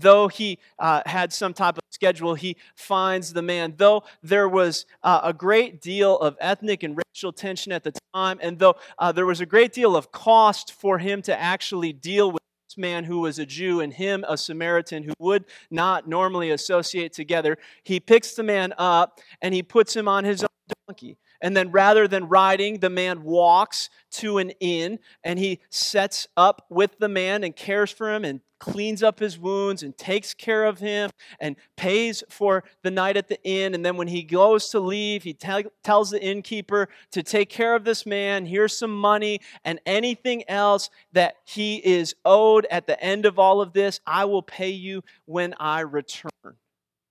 Though 0.00 0.28
he 0.28 0.58
uh, 0.78 1.02
had 1.06 1.32
some 1.32 1.52
type 1.52 1.76
of 1.76 1.82
schedule, 1.90 2.34
he 2.34 2.56
finds 2.76 3.32
the 3.32 3.42
man. 3.42 3.74
Though 3.76 4.04
there 4.22 4.48
was 4.48 4.86
uh, 5.02 5.20
a 5.24 5.32
great 5.32 5.80
deal 5.80 6.16
of 6.18 6.36
ethnic 6.40 6.82
and 6.82 6.96
racial 6.96 7.32
tension 7.32 7.72
at 7.72 7.84
the 7.84 7.92
time, 8.14 8.38
and 8.40 8.58
though 8.58 8.76
uh, 8.98 9.12
there 9.12 9.26
was 9.26 9.40
a 9.40 9.46
great 9.46 9.72
deal 9.72 9.96
of 9.96 10.12
cost 10.12 10.72
for 10.72 10.98
him 10.98 11.22
to 11.22 11.38
actually 11.38 11.92
deal 11.92 12.30
with 12.30 12.42
this 12.68 12.78
man 12.78 13.04
who 13.04 13.20
was 13.20 13.38
a 13.38 13.46
Jew 13.46 13.80
and 13.80 13.92
him, 13.92 14.24
a 14.28 14.36
Samaritan 14.36 15.02
who 15.02 15.14
would 15.18 15.44
not 15.70 16.08
normally 16.08 16.50
associate 16.50 17.12
together, 17.12 17.58
he 17.82 17.98
picks 17.98 18.34
the 18.34 18.42
man 18.42 18.74
up 18.78 19.18
and 19.42 19.52
he 19.54 19.62
puts 19.62 19.96
him 19.96 20.06
on 20.06 20.24
his 20.24 20.42
own 20.42 20.48
donkey 20.86 21.16
And 21.40 21.56
then 21.56 21.70
rather 21.70 22.08
than 22.08 22.28
riding, 22.28 22.80
the 22.80 22.90
man 22.90 23.22
walks 23.22 23.90
to 24.12 24.38
an 24.38 24.50
inn 24.60 24.98
and 25.22 25.38
he 25.38 25.60
sets 25.70 26.26
up 26.36 26.66
with 26.68 26.98
the 26.98 27.08
man 27.08 27.44
and 27.44 27.54
cares 27.54 27.90
for 27.90 28.12
him 28.12 28.24
and 28.24 28.40
cleans 28.58 29.02
up 29.02 29.20
his 29.20 29.38
wounds 29.38 29.82
and 29.82 29.96
takes 29.96 30.34
care 30.34 30.64
of 30.64 30.80
him 30.80 31.10
and 31.38 31.56
pays 31.76 32.24
for 32.28 32.64
the 32.82 32.90
night 32.90 33.16
at 33.16 33.28
the 33.28 33.40
inn. 33.44 33.74
And 33.74 33.84
then 33.84 33.96
when 33.96 34.08
he 34.08 34.22
goes 34.22 34.68
to 34.70 34.80
leave, 34.80 35.22
he 35.22 35.32
tells 35.32 36.10
the 36.10 36.20
innkeeper 36.20 36.88
to 37.12 37.22
take 37.22 37.50
care 37.50 37.74
of 37.74 37.84
this 37.84 38.04
man. 38.04 38.46
Here's 38.46 38.76
some 38.76 38.94
money 38.94 39.40
and 39.64 39.80
anything 39.86 40.42
else 40.48 40.90
that 41.12 41.36
he 41.44 41.76
is 41.76 42.14
owed 42.24 42.66
at 42.70 42.86
the 42.86 43.00
end 43.02 43.26
of 43.26 43.38
all 43.38 43.60
of 43.60 43.72
this, 43.72 44.00
I 44.06 44.24
will 44.24 44.42
pay 44.42 44.70
you 44.70 45.02
when 45.26 45.54
I 45.60 45.80
return. 45.80 46.30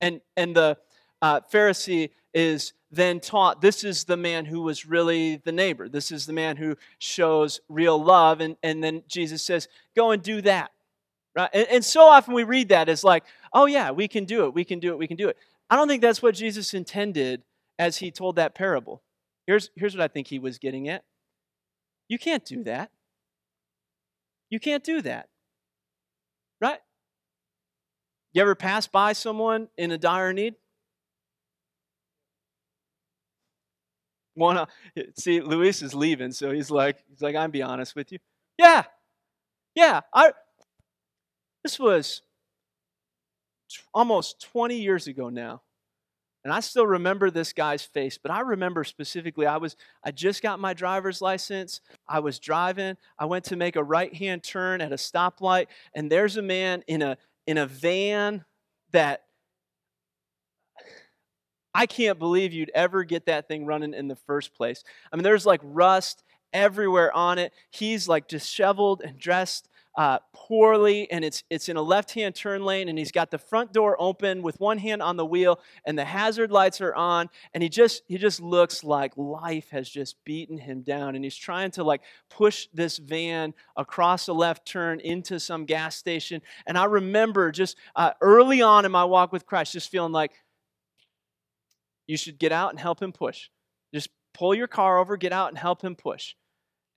And, 0.01 0.21
and 0.35 0.55
the 0.55 0.77
uh, 1.21 1.41
Pharisee 1.51 2.09
is 2.33 2.73
then 2.91 3.19
taught 3.19 3.61
this 3.61 3.83
is 3.83 4.05
the 4.05 4.17
man 4.17 4.45
who 4.45 4.61
was 4.61 4.85
really 4.85 5.37
the 5.37 5.51
neighbor. 5.51 5.89
This 5.89 6.11
is 6.11 6.25
the 6.25 6.33
man 6.33 6.57
who 6.57 6.77
shows 6.99 7.59
real 7.67 8.01
love. 8.01 8.39
And, 8.39 8.55
and 8.63 8.83
then 8.83 9.03
Jesus 9.07 9.43
says, 9.43 9.67
go 9.95 10.11
and 10.11 10.23
do 10.23 10.41
that. 10.41 10.71
Right? 11.35 11.49
And, 11.53 11.67
and 11.67 11.85
so 11.85 12.03
often 12.05 12.33
we 12.33 12.43
read 12.43 12.69
that 12.69 12.89
as 12.89 13.03
like, 13.03 13.25
oh, 13.53 13.65
yeah, 13.65 13.91
we 13.91 14.07
can 14.07 14.25
do 14.25 14.45
it, 14.45 14.53
we 14.53 14.63
can 14.63 14.79
do 14.79 14.91
it, 14.91 14.97
we 14.97 15.07
can 15.07 15.17
do 15.17 15.27
it. 15.27 15.37
I 15.69 15.75
don't 15.75 15.87
think 15.87 16.01
that's 16.01 16.21
what 16.21 16.35
Jesus 16.35 16.73
intended 16.73 17.43
as 17.77 17.97
he 17.97 18.09
told 18.09 18.37
that 18.37 18.55
parable. 18.55 19.01
Here's, 19.45 19.69
here's 19.75 19.95
what 19.95 20.03
I 20.03 20.07
think 20.07 20.27
he 20.27 20.39
was 20.39 20.57
getting 20.57 20.87
at 20.87 21.03
you 22.07 22.17
can't 22.17 22.45
do 22.45 22.63
that. 22.63 22.89
You 24.49 24.59
can't 24.59 24.83
do 24.83 25.01
that. 25.01 25.27
Right? 26.61 26.79
You 28.33 28.41
ever 28.41 28.55
pass 28.55 28.87
by 28.87 29.13
someone 29.13 29.67
in 29.77 29.91
a 29.91 29.97
dire 29.97 30.31
need? 30.31 30.55
Wanna 34.37 34.67
see 35.17 35.41
Luis 35.41 35.81
is 35.81 35.93
leaving, 35.93 36.31
so 36.31 36.51
he's 36.51 36.71
like, 36.71 37.03
he's 37.09 37.21
like, 37.21 37.35
I'm 37.35 37.51
be 37.51 37.61
honest 37.61 37.95
with 37.95 38.11
you. 38.11 38.19
Yeah. 38.57 38.83
Yeah. 39.75 40.01
I 40.13 40.31
this 41.63 41.79
was 41.79 42.21
t- 43.69 43.79
almost 43.93 44.41
20 44.41 44.77
years 44.79 45.07
ago 45.07 45.29
now. 45.29 45.61
And 46.43 46.53
I 46.53 46.61
still 46.61 46.87
remember 46.87 47.29
this 47.29 47.51
guy's 47.51 47.81
face, 47.83 48.17
but 48.17 48.31
I 48.31 48.39
remember 48.39 48.85
specifically 48.85 49.45
I 49.45 49.57
was 49.57 49.75
I 50.01 50.11
just 50.11 50.41
got 50.41 50.61
my 50.61 50.73
driver's 50.73 51.21
license. 51.21 51.81
I 52.07 52.19
was 52.19 52.39
driving. 52.39 52.95
I 53.19 53.25
went 53.25 53.43
to 53.45 53.57
make 53.57 53.75
a 53.75 53.83
right-hand 53.83 54.43
turn 54.43 54.79
at 54.79 54.93
a 54.93 54.95
stoplight, 54.95 55.67
and 55.93 56.09
there's 56.09 56.37
a 56.37 56.41
man 56.41 56.83
in 56.87 57.01
a 57.01 57.17
in 57.47 57.57
a 57.57 57.65
van 57.65 58.45
that 58.91 59.23
I 61.73 61.85
can't 61.85 62.19
believe 62.19 62.53
you'd 62.53 62.71
ever 62.73 63.03
get 63.03 63.25
that 63.27 63.47
thing 63.47 63.65
running 63.65 63.93
in 63.93 64.07
the 64.07 64.15
first 64.15 64.53
place. 64.53 64.83
I 65.11 65.15
mean, 65.15 65.23
there's 65.23 65.45
like 65.45 65.61
rust 65.63 66.23
everywhere 66.53 67.15
on 67.15 67.37
it. 67.37 67.53
He's 67.69 68.07
like 68.07 68.27
disheveled 68.27 69.01
and 69.03 69.17
dressed 69.19 69.69
uh, 69.97 70.19
poorly, 70.31 71.09
and 71.09 71.25
it's 71.25 71.43
it's 71.49 71.69
in 71.69 71.75
a 71.75 71.81
left-hand 71.81 72.35
turn 72.35 72.63
lane, 72.63 72.87
and 72.87 72.99
he's 72.99 73.11
got 73.11 73.31
the 73.31 73.39
front 73.39 73.73
door 73.73 73.97
open 73.99 74.43
with 74.43 74.59
one 74.59 74.77
hand 74.77 75.01
on 75.01 75.17
the 75.17 75.25
wheel, 75.25 75.59
and 75.85 75.97
the 75.97 76.05
hazard 76.05 76.51
lights 76.51 76.81
are 76.81 76.93
on, 76.93 77.29
and 77.55 77.63
he 77.63 77.69
just 77.69 78.03
he 78.07 78.19
just 78.19 78.39
looks 78.39 78.83
like 78.83 79.13
life 79.17 79.71
has 79.71 79.89
just 79.89 80.23
beaten 80.23 80.59
him 80.59 80.83
down, 80.83 81.15
and 81.15 81.23
he's 81.23 81.35
trying 81.35 81.71
to 81.71 81.83
like 81.83 82.03
push 82.29 82.67
this 82.75 82.99
van 82.99 83.55
across 83.75 84.27
a 84.27 84.33
left 84.33 84.67
turn 84.67 84.99
into 84.99 85.39
some 85.39 85.65
gas 85.65 85.95
station, 85.95 86.43
and 86.67 86.77
I 86.77 86.85
remember 86.85 87.51
just 87.51 87.75
uh, 87.95 88.11
early 88.21 88.61
on 88.61 88.85
in 88.85 88.91
my 88.91 89.03
walk 89.03 89.31
with 89.31 89.47
Christ, 89.47 89.73
just 89.73 89.89
feeling 89.89 90.11
like 90.11 90.31
you 92.07 92.17
should 92.17 92.39
get 92.39 92.51
out 92.51 92.71
and 92.71 92.79
help 92.79 93.01
him 93.01 93.11
push. 93.11 93.49
Just 93.93 94.09
pull 94.33 94.55
your 94.55 94.67
car 94.67 94.97
over, 94.97 95.17
get 95.17 95.33
out 95.33 95.49
and 95.49 95.57
help 95.57 95.81
him 95.81 95.95
push. 95.95 96.33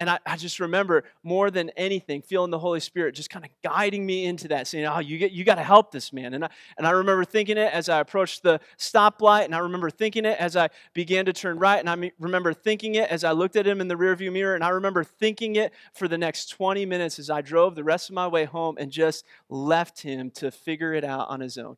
And 0.00 0.08
I, 0.08 0.18
I, 0.24 0.38
just 0.38 0.60
remember 0.60 1.04
more 1.22 1.50
than 1.50 1.68
anything 1.76 2.22
feeling 2.22 2.50
the 2.50 2.58
Holy 2.58 2.80
Spirit 2.80 3.14
just 3.14 3.28
kind 3.28 3.44
of 3.44 3.50
guiding 3.62 4.06
me 4.06 4.24
into 4.24 4.48
that, 4.48 4.66
saying, 4.66 4.86
Oh, 4.86 4.98
you, 4.98 5.18
get, 5.18 5.30
you 5.30 5.44
got 5.44 5.56
to 5.56 5.62
help 5.62 5.92
this 5.92 6.10
man. 6.10 6.32
And 6.32 6.46
I, 6.46 6.50
and 6.78 6.86
I 6.86 6.92
remember 6.92 7.22
thinking 7.26 7.58
it 7.58 7.70
as 7.70 7.90
I 7.90 8.00
approached 8.00 8.42
the 8.42 8.60
stoplight, 8.78 9.44
and 9.44 9.54
I 9.54 9.58
remember 9.58 9.90
thinking 9.90 10.24
it 10.24 10.40
as 10.40 10.56
I 10.56 10.70
began 10.94 11.26
to 11.26 11.34
turn 11.34 11.58
right, 11.58 11.78
and 11.78 11.90
I 11.90 12.12
remember 12.18 12.54
thinking 12.54 12.94
it 12.94 13.10
as 13.10 13.24
I 13.24 13.32
looked 13.32 13.56
at 13.56 13.66
him 13.66 13.82
in 13.82 13.88
the 13.88 13.94
rearview 13.94 14.32
mirror, 14.32 14.54
and 14.54 14.64
I 14.64 14.70
remember 14.70 15.04
thinking 15.04 15.56
it 15.56 15.70
for 15.92 16.08
the 16.08 16.16
next 16.16 16.46
20 16.46 16.86
minutes 16.86 17.18
as 17.18 17.28
I 17.28 17.42
drove 17.42 17.74
the 17.74 17.84
rest 17.84 18.08
of 18.08 18.14
my 18.14 18.26
way 18.26 18.46
home 18.46 18.76
and 18.78 18.90
just 18.90 19.26
left 19.50 20.00
him 20.00 20.30
to 20.36 20.50
figure 20.50 20.94
it 20.94 21.04
out 21.04 21.28
on 21.28 21.40
his 21.40 21.58
own. 21.58 21.76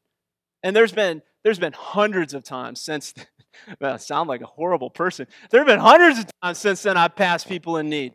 And 0.62 0.76
there's 0.76 0.92
been 0.92 1.22
there's 1.44 1.58
been 1.58 1.72
hundreds 1.72 2.34
of 2.34 2.44
times 2.44 2.80
since 2.80 3.14
well, 3.80 3.94
I 3.94 3.96
sound 3.96 4.28
like 4.28 4.40
a 4.40 4.46
horrible 4.46 4.90
person. 4.90 5.26
There 5.50 5.60
have 5.60 5.66
been 5.66 5.80
hundreds 5.80 6.18
of 6.18 6.26
times 6.42 6.58
since 6.58 6.82
then 6.82 6.96
I've 6.96 7.16
passed 7.16 7.48
people 7.48 7.76
in 7.76 7.88
need. 7.88 8.14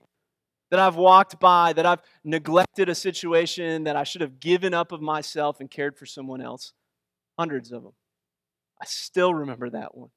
That 0.70 0.82
I've 0.82 0.98
walked 0.98 1.40
by, 1.40 1.72
that 1.74 1.86
I've 1.86 2.02
neglected 2.26 2.90
a 2.90 2.96
situation 2.96 3.86
that 3.86 3.96
I 3.96 4.04
should 4.04 4.20
have 4.20 4.42
given 4.42 4.74
up 4.74 4.92
of 4.92 5.02
myself 5.02 5.62
and 5.62 5.72
cared 5.72 5.98
for 5.98 6.06
someone 6.06 6.42
else. 6.42 6.74
Hundreds 7.40 7.72
of 7.72 7.84
them. 7.84 7.94
I 8.82 8.86
still 8.86 9.34
remember 9.34 9.70
that 9.70 9.96
one. 9.96 10.10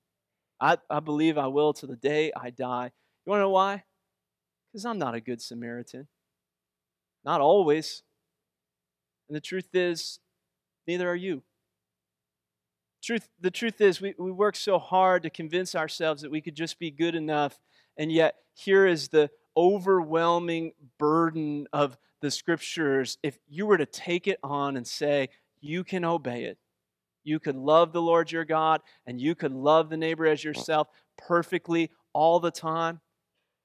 I, 0.61 0.79
I 0.90 0.99
believe 0.99 1.38
I 1.38 1.46
will 1.46 1.73
to 1.75 1.87
the 1.87 1.94
day 1.94 2.33
I 2.37 2.51
die. 2.51 2.90
You 3.25 3.31
want 3.31 3.38
to 3.38 3.44
know 3.44 3.51
why? 3.51 3.85
Because 4.73 4.85
I'm 4.85 4.99
not 4.99 5.14
a 5.14 5.20
good 5.20 5.40
Samaritan. 5.40 6.09
Not 7.25 7.40
always. 7.40 8.03
And 9.29 9.37
the 9.37 9.40
truth 9.40 9.68
is, 9.73 10.18
neither 10.88 11.09
are 11.09 11.16
you. 11.16 11.44
Truth, 13.03 13.29
the 13.41 13.51
truth 13.51 13.81
is, 13.81 14.01
we, 14.01 14.15
we 14.19 14.31
work 14.31 14.57
so 14.57 14.79
hard 14.79 15.23
to 15.23 15.31
convince 15.31 15.75
ourselves 15.75 16.23
that 16.23 16.31
we 16.31 16.41
could 16.41 16.55
just 16.55 16.79
be 16.79 16.91
good 16.91 17.15
enough, 17.15 17.59
and 17.97 18.13
yet 18.13 18.37
here 18.55 18.87
is 18.87 19.09
the 19.09 19.31
overwhelming 19.57 20.73
burden 20.99 21.67
of 21.73 21.97
the 22.21 22.31
scriptures. 22.31 23.17
If 23.23 23.39
you 23.49 23.67
were 23.67 23.79
to 23.79 23.87
take 23.87 24.27
it 24.27 24.39
on 24.43 24.77
and 24.77 24.87
say, 24.87 25.31
you 25.61 25.83
can 25.83 26.05
obey 26.05 26.45
it, 26.45 26.59
you 27.25 27.41
could 27.41 27.57
love 27.57 27.93
the 27.93 28.03
Lord 28.03 28.31
your 28.31 28.45
God, 28.45 28.83
and 29.07 29.21
you 29.21 29.35
could 29.35 29.53
love 29.53 29.89
the 29.89 29.97
neighbor 29.97 30.27
as 30.27 30.41
mm. 30.41 30.45
yourself 30.45 30.89
perfectly 31.17 31.91
all 32.13 32.41
the 32.41 32.51
time, 32.51 33.01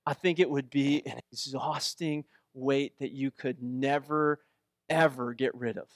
I 0.06 0.13
think 0.13 0.39
it 0.39 0.50
would 0.50 0.69
be 0.69 1.06
an 1.06 1.19
exhausting 1.32 2.26
weight 2.54 2.93
that 3.00 3.12
you 3.12 3.32
could 3.32 3.62
never, 3.62 4.39
ever 4.89 5.34
get 5.34 5.54
rid 5.56 5.78
of. 5.78 5.89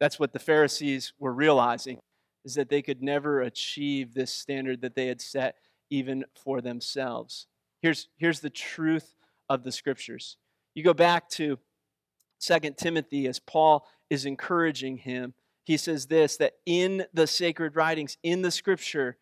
That's 0.00 0.18
what 0.18 0.32
the 0.32 0.38
Pharisees 0.38 1.12
were 1.18 1.32
realizing 1.32 2.00
is 2.44 2.54
that 2.54 2.68
they 2.68 2.82
could 2.82 3.02
never 3.02 3.40
achieve 3.40 4.14
this 4.14 4.32
standard 4.32 4.80
that 4.82 4.94
they 4.94 5.06
had 5.06 5.20
set 5.20 5.56
even 5.90 6.24
for 6.34 6.60
themselves. 6.60 7.46
Here's, 7.80 8.08
here's 8.16 8.40
the 8.40 8.50
truth 8.50 9.14
of 9.48 9.64
the 9.64 9.72
scriptures. 9.72 10.36
You 10.74 10.82
go 10.82 10.94
back 10.94 11.28
to 11.30 11.58
2 12.40 12.58
Timothy 12.76 13.26
as 13.26 13.38
Paul 13.38 13.86
is 14.10 14.24
encouraging 14.24 14.98
him. 14.98 15.34
He 15.64 15.76
says 15.76 16.06
this 16.06 16.36
that 16.38 16.54
in 16.66 17.04
the 17.12 17.26
sacred 17.26 17.76
writings, 17.76 18.16
in 18.22 18.42
the 18.42 18.50
scripture, 18.50 19.18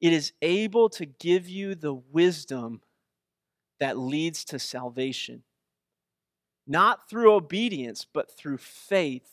it 0.00 0.12
is 0.12 0.32
able 0.40 0.88
to 0.90 1.04
give 1.04 1.48
you 1.48 1.74
the 1.74 1.94
wisdom 1.94 2.80
that 3.78 3.98
leads 3.98 4.44
to 4.46 4.58
salvation. 4.58 5.42
Not 6.66 7.08
through 7.08 7.34
obedience, 7.34 8.06
but 8.10 8.30
through 8.30 8.58
faith, 8.58 9.28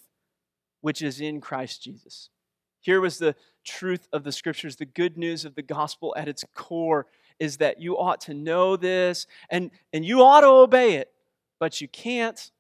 which 0.82 1.02
is 1.02 1.22
in 1.22 1.40
Christ 1.40 1.84
Jesus. 1.84 2.30
Here 2.82 3.02
was 3.02 3.18
the 3.18 3.36
truth 3.66 4.08
of 4.14 4.24
the 4.24 4.32
scriptures. 4.32 4.76
The 4.76 4.86
good 4.86 5.18
news 5.18 5.46
of 5.46 5.56
the 5.56 5.62
gospel 5.62 6.14
at 6.18 6.28
its 6.28 6.44
core 6.56 7.06
is 7.40 7.58
that 7.58 7.80
you 7.80 7.98
ought 7.98 8.22
to 8.22 8.34
know 8.34 8.76
this 8.76 9.28
and, 9.50 9.72
and 9.94 10.06
you 10.06 10.22
ought 10.24 10.42
to 10.42 10.48
obey 10.48 10.96
it, 10.96 11.12
but 11.60 11.82
you 11.82 11.88
can't. 11.88 12.52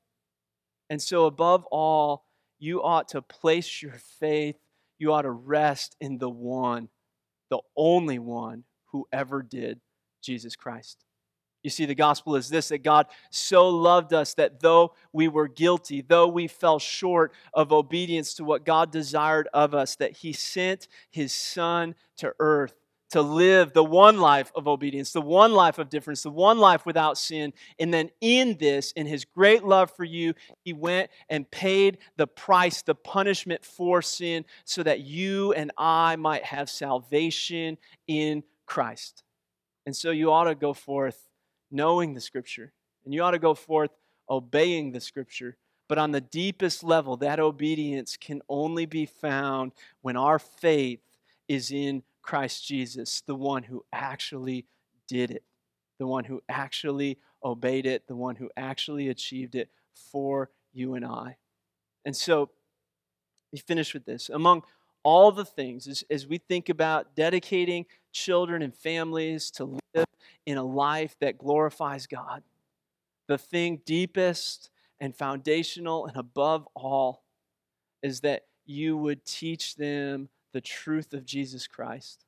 And 0.89 1.01
so, 1.01 1.25
above 1.25 1.65
all, 1.65 2.25
you 2.59 2.81
ought 2.83 3.09
to 3.09 3.21
place 3.21 3.81
your 3.81 3.97
faith, 4.19 4.55
you 4.97 5.13
ought 5.13 5.23
to 5.23 5.31
rest 5.31 5.95
in 5.99 6.17
the 6.17 6.29
one, 6.29 6.89
the 7.49 7.59
only 7.75 8.19
one 8.19 8.63
who 8.91 9.07
ever 9.11 9.41
did, 9.41 9.79
Jesus 10.21 10.55
Christ. 10.55 11.06
You 11.67 11.71
see, 11.71 11.83
the 11.83 11.95
gospel 11.95 12.37
is 12.37 12.47
this 12.47 12.69
that 12.69 12.77
God 12.77 13.07
so 13.29 13.67
loved 13.67 14.13
us 14.13 14.35
that 14.35 14.61
though 14.61 14.93
we 15.11 15.27
were 15.27 15.49
guilty, 15.49 15.99
though 15.99 16.29
we 16.29 16.47
fell 16.47 16.79
short 16.79 17.33
of 17.53 17.73
obedience 17.73 18.35
to 18.35 18.45
what 18.45 18.63
God 18.63 18.89
desired 18.89 19.49
of 19.53 19.73
us, 19.73 19.97
that 19.97 20.15
He 20.15 20.31
sent 20.31 20.87
His 21.11 21.33
Son 21.33 21.93
to 22.19 22.33
earth 22.39 22.73
to 23.09 23.21
live 23.21 23.73
the 23.73 23.83
one 23.83 24.21
life 24.21 24.49
of 24.55 24.65
obedience, 24.65 25.11
the 25.11 25.19
one 25.19 25.51
life 25.51 25.77
of 25.77 25.89
difference, 25.89 26.23
the 26.23 26.29
one 26.29 26.57
life 26.57 26.85
without 26.85 27.17
sin. 27.17 27.51
And 27.77 27.93
then 27.93 28.11
in 28.21 28.55
this, 28.57 28.93
in 28.93 29.05
His 29.05 29.25
great 29.25 29.65
love 29.65 29.91
for 29.91 30.05
you, 30.05 30.35
He 30.63 30.71
went 30.71 31.11
and 31.27 31.51
paid 31.51 31.97
the 32.15 32.27
price, 32.27 32.81
the 32.81 32.95
punishment 32.95 33.65
for 33.65 34.01
sin, 34.01 34.45
so 34.63 34.83
that 34.83 35.01
you 35.01 35.51
and 35.51 35.73
I 35.77 36.15
might 36.15 36.45
have 36.45 36.69
salvation 36.69 37.77
in 38.07 38.43
Christ. 38.65 39.25
And 39.85 39.93
so 39.93 40.11
you 40.11 40.31
ought 40.31 40.45
to 40.45 40.55
go 40.55 40.73
forth 40.73 41.27
knowing 41.71 42.13
the 42.13 42.21
scripture. 42.21 42.71
And 43.05 43.13
you 43.13 43.23
ought 43.23 43.31
to 43.31 43.39
go 43.39 43.53
forth 43.53 43.91
obeying 44.29 44.91
the 44.91 45.01
scripture. 45.01 45.57
But 45.87 45.97
on 45.97 46.11
the 46.11 46.21
deepest 46.21 46.83
level, 46.83 47.17
that 47.17 47.39
obedience 47.39 48.17
can 48.17 48.41
only 48.49 48.85
be 48.85 49.05
found 49.05 49.71
when 50.01 50.17
our 50.17 50.39
faith 50.39 50.99
is 51.47 51.71
in 51.71 52.03
Christ 52.21 52.67
Jesus, 52.67 53.21
the 53.25 53.35
one 53.35 53.63
who 53.63 53.85
actually 53.93 54.65
did 55.07 55.31
it, 55.31 55.43
the 55.97 56.07
one 56.07 56.25
who 56.25 56.41
actually 56.49 57.19
obeyed 57.43 57.85
it, 57.85 58.05
the 58.07 58.15
one 58.15 58.35
who 58.35 58.49
actually 58.57 59.07
achieved 59.07 59.55
it 59.55 59.69
for 59.93 60.49
you 60.73 60.95
and 60.95 61.05
I. 61.05 61.37
And 62.03 62.15
so, 62.15 62.49
we 63.53 63.59
finish 63.59 63.93
with 63.93 64.05
this. 64.05 64.29
Among 64.29 64.63
all 65.03 65.31
the 65.31 65.45
things, 65.45 65.87
as, 65.87 66.03
as 66.09 66.27
we 66.27 66.37
think 66.37 66.67
about 66.67 67.15
dedicating 67.15 67.85
children 68.11 68.61
and 68.61 68.75
families 68.75 69.49
to 69.51 69.79
in 70.45 70.57
a 70.57 70.63
life 70.63 71.15
that 71.19 71.37
glorifies 71.37 72.07
God, 72.07 72.43
the 73.27 73.37
thing 73.37 73.81
deepest 73.85 74.69
and 74.99 75.15
foundational 75.15 76.07
and 76.07 76.17
above 76.17 76.67
all 76.75 77.23
is 78.01 78.21
that 78.21 78.45
you 78.65 78.97
would 78.97 79.25
teach 79.25 79.75
them 79.75 80.29
the 80.53 80.61
truth 80.61 81.13
of 81.13 81.25
Jesus 81.25 81.67
Christ. 81.67 82.25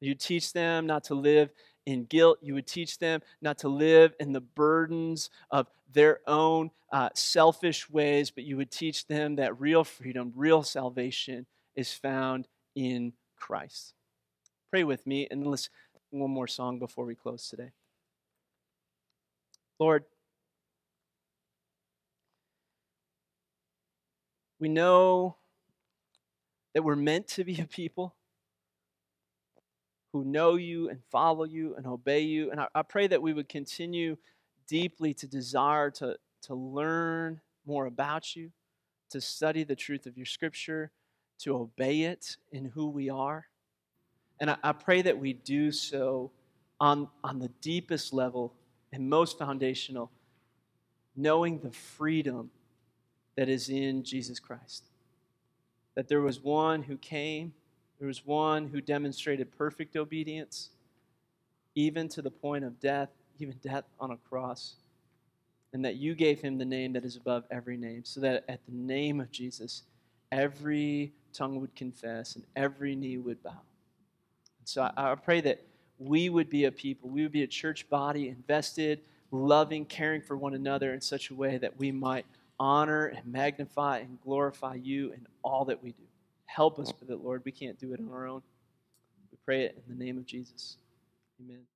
You 0.00 0.14
teach 0.14 0.52
them 0.52 0.86
not 0.86 1.04
to 1.04 1.14
live 1.14 1.50
in 1.86 2.04
guilt. 2.04 2.38
You 2.42 2.54
would 2.54 2.66
teach 2.66 2.98
them 2.98 3.20
not 3.40 3.58
to 3.58 3.68
live 3.68 4.14
in 4.18 4.32
the 4.32 4.40
burdens 4.40 5.30
of 5.50 5.68
their 5.92 6.20
own 6.26 6.70
uh, 6.92 7.10
selfish 7.14 7.88
ways, 7.88 8.30
but 8.30 8.44
you 8.44 8.56
would 8.56 8.70
teach 8.70 9.06
them 9.06 9.36
that 9.36 9.60
real 9.60 9.84
freedom, 9.84 10.32
real 10.34 10.62
salvation 10.62 11.46
is 11.74 11.92
found 11.92 12.48
in 12.74 13.12
Christ. 13.36 13.94
Pray 14.70 14.84
with 14.84 15.06
me, 15.06 15.28
and 15.30 15.46
let's 15.46 15.68
one 16.12 16.30
more 16.30 16.46
song 16.46 16.78
before 16.78 17.06
we 17.06 17.14
close 17.14 17.48
today. 17.48 17.70
Lord, 19.78 20.04
we 24.60 24.68
know 24.68 25.36
that 26.74 26.82
we're 26.82 26.96
meant 26.96 27.28
to 27.28 27.44
be 27.44 27.60
a 27.60 27.64
people 27.64 28.14
who 30.12 30.24
know 30.24 30.56
you 30.56 30.90
and 30.90 31.00
follow 31.10 31.44
you 31.44 31.74
and 31.76 31.86
obey 31.86 32.20
you. 32.20 32.50
And 32.50 32.60
I, 32.60 32.68
I, 32.74 32.82
pray 32.82 33.06
that 33.06 33.22
we 33.22 33.32
would 33.32 33.48
continue 33.48 34.18
deeply 34.68 35.14
to 35.14 35.26
desire 35.26 35.90
to, 35.92 36.16
to 36.42 36.54
learn 36.54 37.40
more 37.66 37.86
about 37.86 38.36
you, 38.36 38.50
to 39.10 39.20
study 39.20 39.64
the 39.64 39.74
truth 39.74 40.04
of 40.04 40.18
your 40.18 40.26
scripture, 40.26 40.90
to 41.40 41.56
obey 41.56 42.02
it 42.02 42.36
in 42.50 42.66
who 42.66 42.88
we 42.88 43.08
are. 43.08 43.46
And 44.42 44.50
I, 44.50 44.56
I 44.62 44.72
pray 44.72 45.00
that 45.00 45.18
we 45.18 45.32
do 45.32 45.72
so 45.72 46.30
on, 46.78 47.08
on 47.24 47.38
the 47.38 47.48
deepest 47.62 48.12
level 48.12 48.52
and 48.92 49.08
most 49.08 49.38
foundational, 49.38 50.10
knowing 51.16 51.60
the 51.60 51.70
freedom 51.70 52.50
that 53.36 53.48
is 53.48 53.70
in 53.70 54.04
Jesus 54.04 54.38
Christ. 54.38 54.84
That 55.94 56.08
there 56.08 56.20
was 56.20 56.40
one 56.40 56.82
who 56.82 56.98
came 56.98 57.54
there 58.02 58.08
was 58.08 58.26
one 58.26 58.66
who 58.66 58.80
demonstrated 58.80 59.56
perfect 59.56 59.94
obedience, 59.94 60.70
even 61.76 62.08
to 62.08 62.20
the 62.20 62.32
point 62.32 62.64
of 62.64 62.80
death, 62.80 63.10
even 63.38 63.54
death 63.62 63.84
on 64.00 64.10
a 64.10 64.16
cross. 64.16 64.74
And 65.72 65.84
that 65.84 65.94
you 65.94 66.16
gave 66.16 66.40
him 66.40 66.58
the 66.58 66.64
name 66.64 66.94
that 66.94 67.04
is 67.04 67.14
above 67.14 67.44
every 67.48 67.76
name, 67.76 68.04
so 68.04 68.18
that 68.18 68.44
at 68.48 68.58
the 68.66 68.74
name 68.74 69.20
of 69.20 69.30
Jesus, 69.30 69.84
every 70.32 71.12
tongue 71.32 71.60
would 71.60 71.76
confess 71.76 72.34
and 72.34 72.44
every 72.56 72.96
knee 72.96 73.18
would 73.18 73.40
bow. 73.40 73.60
So 74.64 74.82
I, 74.96 75.12
I 75.12 75.14
pray 75.14 75.40
that 75.42 75.62
we 75.98 76.28
would 76.28 76.50
be 76.50 76.64
a 76.64 76.72
people, 76.72 77.08
we 77.08 77.22
would 77.22 77.32
be 77.32 77.42
a 77.42 77.46
church 77.46 77.88
body 77.88 78.28
invested, 78.28 79.00
loving, 79.30 79.84
caring 79.84 80.20
for 80.20 80.36
one 80.36 80.54
another 80.54 80.92
in 80.92 81.00
such 81.00 81.30
a 81.30 81.34
way 81.34 81.58
that 81.58 81.78
we 81.78 81.92
might 81.92 82.26
honor 82.58 83.06
and 83.06 83.24
magnify 83.26 83.98
and 83.98 84.20
glorify 84.22 84.74
you 84.74 85.12
in 85.12 85.26
all 85.42 85.64
that 85.64 85.82
we 85.82 85.90
do. 85.90 86.04
Help 86.46 86.78
us 86.78 86.92
with 87.00 87.10
it, 87.10 87.22
Lord. 87.22 87.42
We 87.44 87.52
can't 87.52 87.78
do 87.78 87.92
it 87.92 88.00
on 88.00 88.10
our 88.12 88.26
own. 88.26 88.42
We 89.30 89.38
pray 89.44 89.64
it 89.64 89.82
in 89.88 89.98
the 89.98 90.04
name 90.04 90.18
of 90.18 90.26
Jesus. 90.26 90.76
Amen. 91.40 91.71